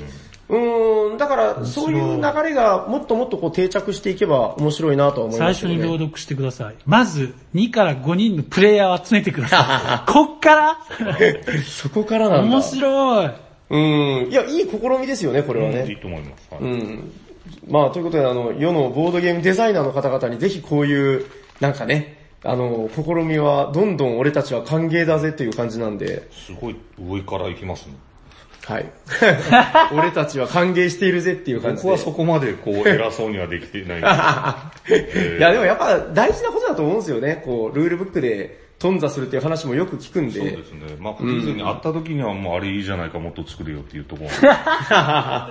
[0.49, 5.75] うーん、だからそういう流れがもっともっとこう定着していけば面白いなとは思い最ますよね。
[5.77, 6.77] 初に朗読してください。
[6.87, 10.09] まず、2から5人のプレイヤーを集めてください。
[10.11, 10.79] こっから
[11.67, 12.57] そこからなんだ。
[12.57, 13.31] 面白い。
[13.71, 14.29] うん。
[14.31, 15.87] いや、いい試みですよね、これはね。
[15.89, 16.49] いいと思います。
[16.51, 17.13] はいうん。
[17.69, 21.27] まあ、ということで、あの、世のボードゲームデザイナーの方々にぜひこういう、
[21.61, 27.95] なんかね、あの、試みはどんどん俺たちは歓迎だぜという感じなんで、すごい上から行きますね。
[28.67, 28.87] はい。
[29.97, 31.89] 俺たちは歓迎しているぜっていう感じで。
[31.89, 37.43] 僕はそこまでこう偉そうにはできてないんです いや、でもやっぱ大事なことだと思うんですよね。
[37.45, 40.41] こう、ルールブックで頓挫するっていう話もよく聞くんで。
[40.41, 40.97] そうですね。
[41.01, 44.29] まあ、不自然に会った時にはもうあれいいじゃないか、もっと作れよっていうところ。
[44.51, 45.51] は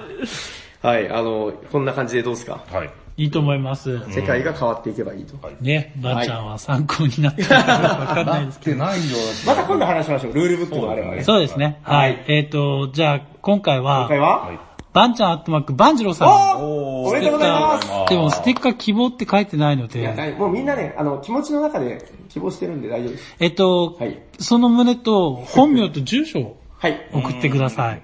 [0.99, 2.59] い、あの、こんな感じでどうですか？
[2.71, 2.89] はい。
[3.17, 3.99] いいと思います。
[4.11, 5.35] 世界が変わっていけばいいと。
[5.61, 7.61] ね、ばあちゃんは参考になってるかわ
[8.13, 8.77] かんないですけど。
[8.77, 9.15] ないよ。
[9.47, 10.33] また今度話しましょう。
[10.33, 11.23] ルールブックのあれはね。
[11.23, 11.79] そうですね。
[11.83, 12.23] はい。
[12.27, 14.07] えっ、と、じゃあ、今回今は？
[14.09, 14.51] 回、は、
[14.95, 16.29] バンちゃんアットマーク、バンジローさん。
[16.63, 23.35] おーおめでとうございますでも、ステッカー希望って書いてないのいや、もうみんなね、あの、気持ちの中で希望してるんで大丈夫です。
[23.41, 24.17] えっと、はい。
[24.39, 27.09] その旨と、本名と住所をはい。
[27.13, 28.01] 送ってください。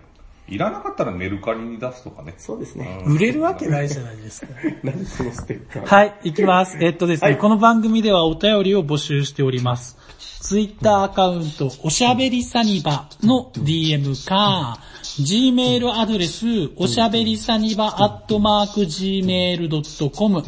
[0.51, 2.33] いらなかったらメルカリに出すとかね。
[2.37, 3.03] そうですね。
[3.07, 4.47] 売れるわけないじゃないですか。
[4.83, 5.85] 何そのステッカー。
[5.85, 6.77] はい、いきます。
[6.81, 9.97] えっとですね、はいこの番組ではお便りを募集しております。
[10.41, 16.45] ツイッターアカウント、おしゃべりサニバの DM か、Gmail アドレス、
[16.75, 20.43] おしゃべりサニバアットマーク Gmail.com、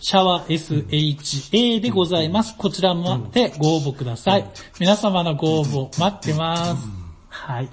[0.00, 2.56] シャワー SHA でございます。
[2.56, 4.50] こちらまでご応募ください。
[4.80, 7.02] 皆様のご応募待ってます。
[7.28, 7.68] はい。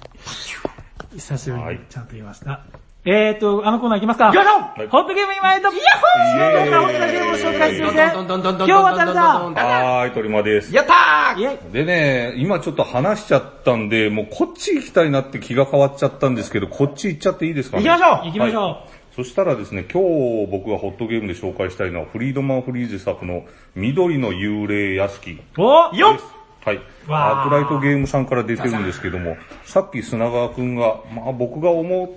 [1.16, 2.64] 久しぶりにちゃんと言いました。
[3.04, 4.26] えーと、あのコーナー行きますか。
[4.26, 8.10] よいしょホットゲームイマイト、イヤホー今からホットなゲームを紹介するぜ。
[8.12, 10.74] 今日は誰だはーい、鳥間です。
[10.74, 18.90] やったーイェイでね、今ちょっと話しちゃったんで、もうこっち行きたいなって気が変わっちゃったんですけど、こっち行っちゃっていいですかね行きましょう行きましょう。
[19.16, 23.44] そしたらですね、今日僕がホットゲームで紹介したいのは、フリードマン・フリーゼ作の
[23.74, 26.39] 緑の幽霊屋敷およっ。
[26.64, 26.80] はい。
[27.08, 32.10] アークライトゲームさんから出てるんですけども、さっき砂川くんが、まあ僕が思っ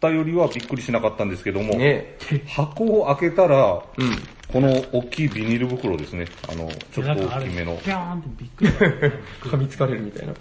[0.00, 2.16] たよりはびっくりしなかったんですけども、ね
[2.46, 4.38] 箱を開けたら、うん。
[4.48, 6.26] この大きいビニール袋ですね。
[6.50, 7.76] あの、ちょっと大きめの。
[7.76, 8.70] ピャーンってびっくり。
[9.44, 10.32] 噛みつかれるみたいな。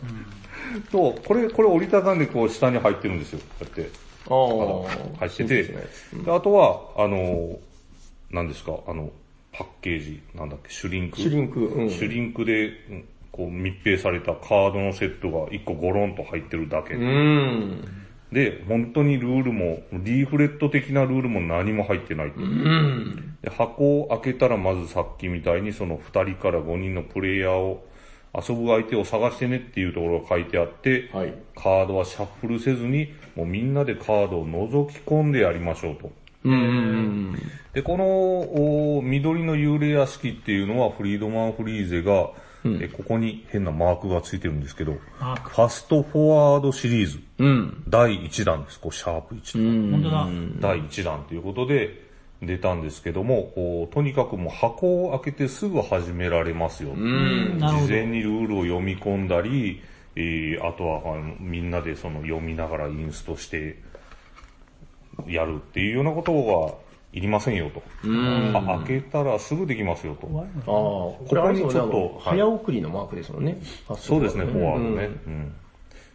[0.92, 3.40] と、これ、これ折りたたんでこう下に入ってるんですよ。
[3.40, 3.90] こうやって。
[4.30, 4.34] あ
[5.16, 5.28] あ。
[5.28, 7.60] 入ってて、であとは、あの、
[8.32, 9.12] 何ですか、あの、
[9.52, 11.18] パッケージ、なんだっけ、シュリンク。
[11.18, 11.60] シュリンク。
[11.60, 11.90] うん。
[11.90, 13.06] シュリンクで、うん
[13.38, 16.96] こう密閉されたカードのセットが1個ゴロンと入ってるだけ。
[16.96, 17.86] うん。
[18.32, 22.28] で、本当にルールも、リーフレット的なルールも何も入ってない。
[22.28, 23.38] うん。
[23.42, 27.86] で箱を開けたらまずさっきみたいにその2人から5人のプレイヤーを
[28.36, 31.34] 遊ぶ相手を探してねっていうところが書いてあって、はい。
[31.56, 36.12] カードはシャッフルせずに、もうみんなでカードを覗き込んでやりましょうと。
[36.44, 37.36] うんうん
[37.74, 38.06] で、この
[38.98, 42.32] お緑の幽霊屋敷っていうのはフリードマン・フリーゼが、
[42.82, 45.50] えここに変なマークがついてるんですけど、マーク。
[45.50, 47.48] ファストフォワードシリーズ、うん。
[47.48, 47.84] うん。
[47.88, 48.80] 第1弾です。
[48.80, 49.92] こう、シャープ1うん。
[49.92, 50.28] 本当だ。
[50.60, 52.08] 第1弾ということで
[52.42, 56.92] 出たんですけども、こうとにかくもう箱を開けてすぐ始められますよ。
[56.92, 57.58] うん。
[57.58, 57.88] なるほど。
[57.88, 59.82] 事前にルールを読み込んだり、
[60.16, 63.78] えーあとはあのみんなでその読みながらインストして
[65.28, 66.74] やるっていうようなことは
[67.18, 67.82] いりませんよと。
[68.04, 68.56] うん。
[68.56, 70.28] ああ開けたらすぐできますよと。
[70.28, 70.46] あ。
[70.66, 73.58] これあここにちょっとはい早送りのマークですもんね。
[73.98, 75.10] そうですね、フォワードね。
[75.26, 75.54] うん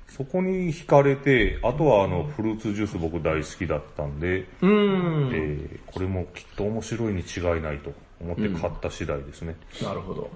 [0.09, 5.31] そこに惹かれて、あとはあの、フルーツジュース僕大好きだったんで、うん。
[5.33, 9.57] えーこれもきっと面白いに違いないと思って買った次第ですね。
[9.83, 10.31] なるほど。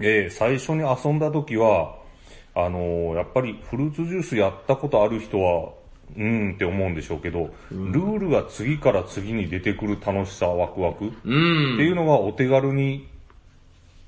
[0.00, 1.96] えー最初に遊んだ時は、
[2.54, 5.72] あのーやっぱりフルーツジュースやったことある人は、
[6.16, 11.80] うーんって思うんでしょうけど、ルールが次から次に出てくる楽しさ、ワクワクってうん。
[11.80, 13.06] いうのがお手軽に、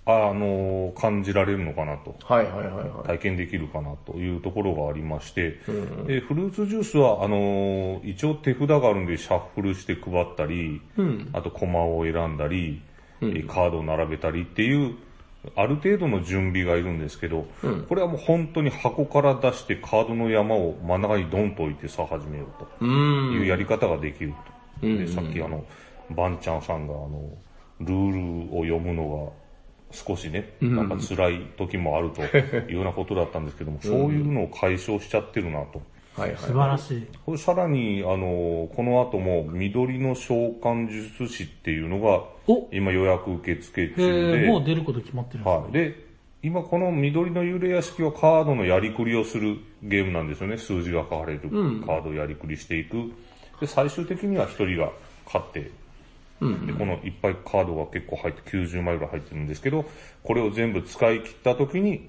[0.07, 2.16] あのー感じられるのかなと。
[2.24, 3.07] はいはいはいはい。
[3.07, 5.59] 体験できるかなというところがありまして、
[6.07, 11.28] でフルーツジュースは、あのー一応手札があるんでシャッフルして配ったり、うん。
[11.32, 12.82] あとコマを選んだり、
[13.22, 14.96] えーカードを並べたりっていう、
[15.57, 17.47] ある程度の準備がいるんですけど、
[17.88, 23.32] これはもう本当に箱から出してカードの山を真ん中にドンと置いてさあ始めようとうん。
[23.32, 24.86] いうやり方ができると。
[24.86, 25.64] うんでさっきあの、
[26.11, 27.30] バンちゃんさんがあの、
[27.80, 29.32] ルールを読むの
[29.91, 35.82] が少しね、なんか辛い時もあるというようなことだったんですけども、そういうのを解消しちゃってるなと。
[36.17, 36.39] はいはい。
[36.39, 37.07] 素晴らしい。
[37.25, 45.73] これさらに、あの、この後も緑の召喚術師っていうのがお今予約受付中えー、で、もう出ること決まってるんですかはい。
[45.73, 46.11] で、
[46.43, 50.57] 今この緑の幽霊屋敷はカードのやりくりをするゲームなんですよね。
[50.57, 53.13] 数字が書かれるカードをやりくりしていく。
[53.61, 54.91] で、最終的には一人が
[55.27, 55.71] 勝って、
[56.41, 56.67] うん。
[56.67, 59.85] で、このいっぱいカードが結構入って90枚ぐらい入ってるんですけど、
[60.23, 62.09] これを全部使い切った時に、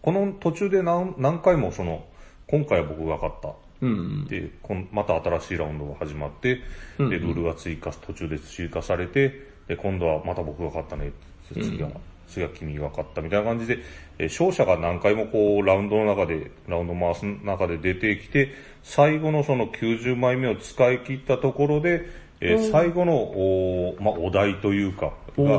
[0.00, 2.04] この途中で何何回もその、
[2.50, 3.52] 今回は僕が勝った。
[3.82, 4.26] うん。
[4.26, 6.56] で、こんまた新しいラウンドが始まって、
[6.98, 11.12] で、ルールが追加、途中で追加されて、で、今度はまた僕が勝ったね。
[11.52, 11.90] 次は、
[12.26, 13.78] 次は君が勝ったみたいな感じで、
[14.18, 18.50] えー勝者が何回もこう、ラウンドの中で、ラウンド回す中で出てきて、
[18.82, 22.06] 最後のその90枚目を使い切ったところで、
[22.40, 25.58] えー最後の、お,、まあ、お題というか、が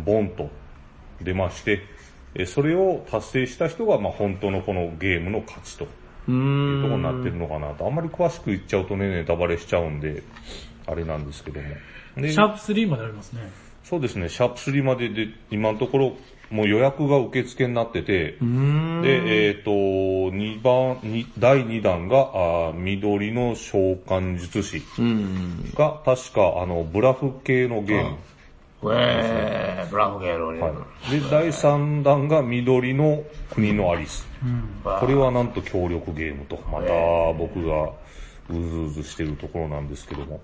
[0.00, 0.50] ボンと
[1.22, 1.80] 出まして、
[2.34, 5.88] えーそれを達成した人が、まあ、本当のこのゲームの勝ちと。
[6.28, 6.98] ういうところん。
[6.98, 7.86] になってるのかなと。
[7.86, 10.22] あんまり詳しく言っちゃうとね、ネタバレしちゃうんで、
[10.86, 11.68] あれなんですけども。
[12.16, 13.50] でシャープ3までありますね。
[13.84, 16.16] そうですね、シャープ3までで、今のところ、
[16.50, 19.02] もう予約が受付になってて、うん。
[19.02, 25.72] で、えっ、と、2番、に第2弾が、あー緑の召喚術師うん。
[25.74, 28.16] が、確か、あの、ブラフ系のゲーム。
[28.84, 30.60] えー、ブラフゲーロね。
[30.60, 31.10] はい。
[31.10, 34.26] で、第3弾が緑の国のアリス。
[34.84, 36.92] これはなんと協力ゲームと、また
[37.36, 37.90] 僕が
[38.48, 40.40] うずうずしてるところなんですけども。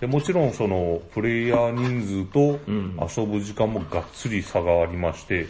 [0.00, 2.60] でもちろんその、プレイヤー人数と
[3.20, 5.46] 遊ぶ時間もがっつり差がありまして、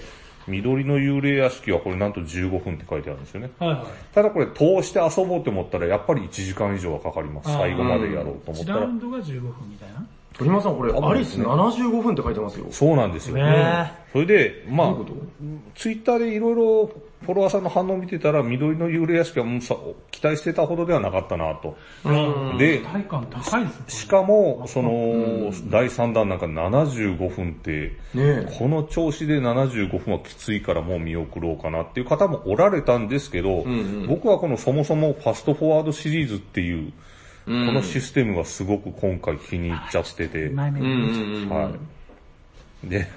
[0.49, 3.51] 緑の幽霊屋敷はこれなんと15分って書いてあるんですよね。
[3.59, 3.87] はいはい。
[4.15, 7.51] ただこれ通して遊ぼうと思ったらやっぱり1時間以上はかかります。
[7.51, 8.89] 最後までやろうと思ったら1ラウ。
[8.91, 10.05] ンドが15分みたいな。
[10.33, 12.67] 鳥間さんこれ、アリス75分って書いてますよ。
[12.71, 13.37] そうなんですよ。
[13.37, 14.95] ねそれで、まあ
[15.75, 16.91] ツイッターでいろいろ
[17.23, 19.77] フォロワーさんの反応を見てたら、緑の幽霊屋敷はもうさ
[20.11, 21.77] 期待してたほどではなかったなと。
[22.59, 23.85] で、体感高いですね。
[23.89, 33.65] しかも、その、第3弾なんか75分って、ねこの調子で75分はきついからもう見送ろうかなっていう方もおられたんですけど、
[34.09, 36.93] 僕はこのそもそもファストフォワードシリーズっていう、
[37.45, 40.49] このシステムがすごく今回気に入っちゃってて。
[40.49, 41.73] は
[42.85, 42.89] い。
[42.89, 43.09] で、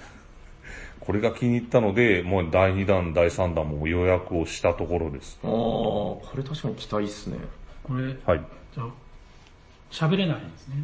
[1.00, 5.40] これが気に入ったので、もう第2弾、第3弾も予約をしたところです。
[5.44, 7.38] ああ、これ確かに期待っすね。
[7.84, 8.42] これ、はい。
[8.74, 8.88] じゃあ、
[9.92, 10.76] 喋れないんですね。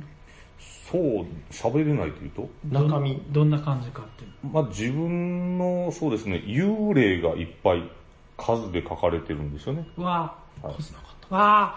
[0.91, 3.21] そう、喋れないというと、中身。
[3.29, 4.31] どんな感じかっていう。
[4.51, 7.89] まあ自分の、そうですね、幽霊がいっぱい
[8.37, 9.87] 数で書かれてるんですよね。
[9.97, 10.75] うわぁ、はい
[11.29, 11.75] わ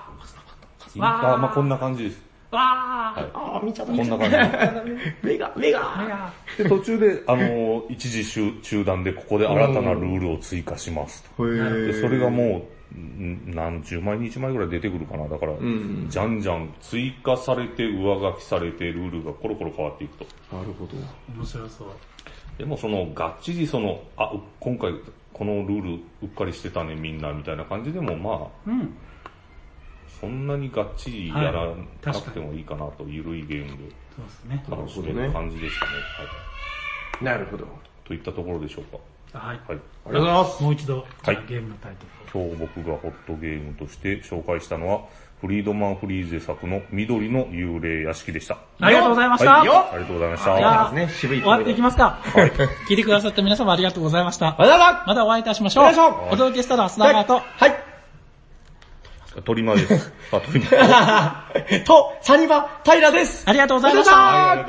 [0.97, 2.23] インターまあこんな感じです。
[2.51, 4.37] ぁ、わぁ、はいああ、見ちゃった、こんなっ感じ。
[4.37, 5.27] た。
[5.27, 5.79] 目が、目が。
[6.09, 11.47] やで、途中で、あの、一時中中断でここで新たなルールを追加しますと。
[11.47, 11.93] へで、え。
[12.01, 15.29] それがもう、ん何十枚、20枚ぐらい出てくるかな。
[15.29, 20.27] だから、んじゃんじゃん追加されて、上書きされて、ルールがコロコロ変わっていくと。
[20.57, 20.93] なるほど。
[21.37, 21.89] 面白そう。
[22.57, 24.93] でもその、がっちりその、あ、う今回、
[25.33, 25.93] このルール
[26.23, 28.95] うっかりしてたね、みんな、みたいな感じでも、まあ、うん。
[30.21, 34.65] そんなにがっちりやらはいなくてもいいかなと、ゆるいゲームでそうですね。
[34.71, 35.93] 楽しめる感じでしたね。
[35.93, 37.25] はい。
[37.25, 37.67] なるほど。
[38.05, 39.39] といったところでしょうか。
[39.39, 39.57] はい。
[39.57, 39.67] はい。
[39.69, 40.63] ありがとうございます。
[40.63, 42.47] もう一度、はいゲームのタイトルを。
[42.47, 45.05] 今日僕がホットゲームとして紹介したのは、
[45.41, 48.59] フリードマン・フリーゼ作の緑の幽霊屋敷でした。
[48.81, 49.59] ありがとうございました。
[49.59, 50.57] はい、よありがとうございました。
[50.57, 52.21] じゃあね渋い終わっていきますか。
[52.89, 54.57] 聞いてくださった皆様ありがとうございました。
[54.59, 55.87] ままたお会いいたしましょう。
[56.31, 57.94] お届けしたのは須田川と、はい。
[59.43, 60.13] 鳥間です。
[60.33, 61.45] あ、鳥間。
[61.85, 63.45] と、サニバ、平です。
[63.47, 64.13] ありがとうございました。
[64.13, 64.63] ありがとうございました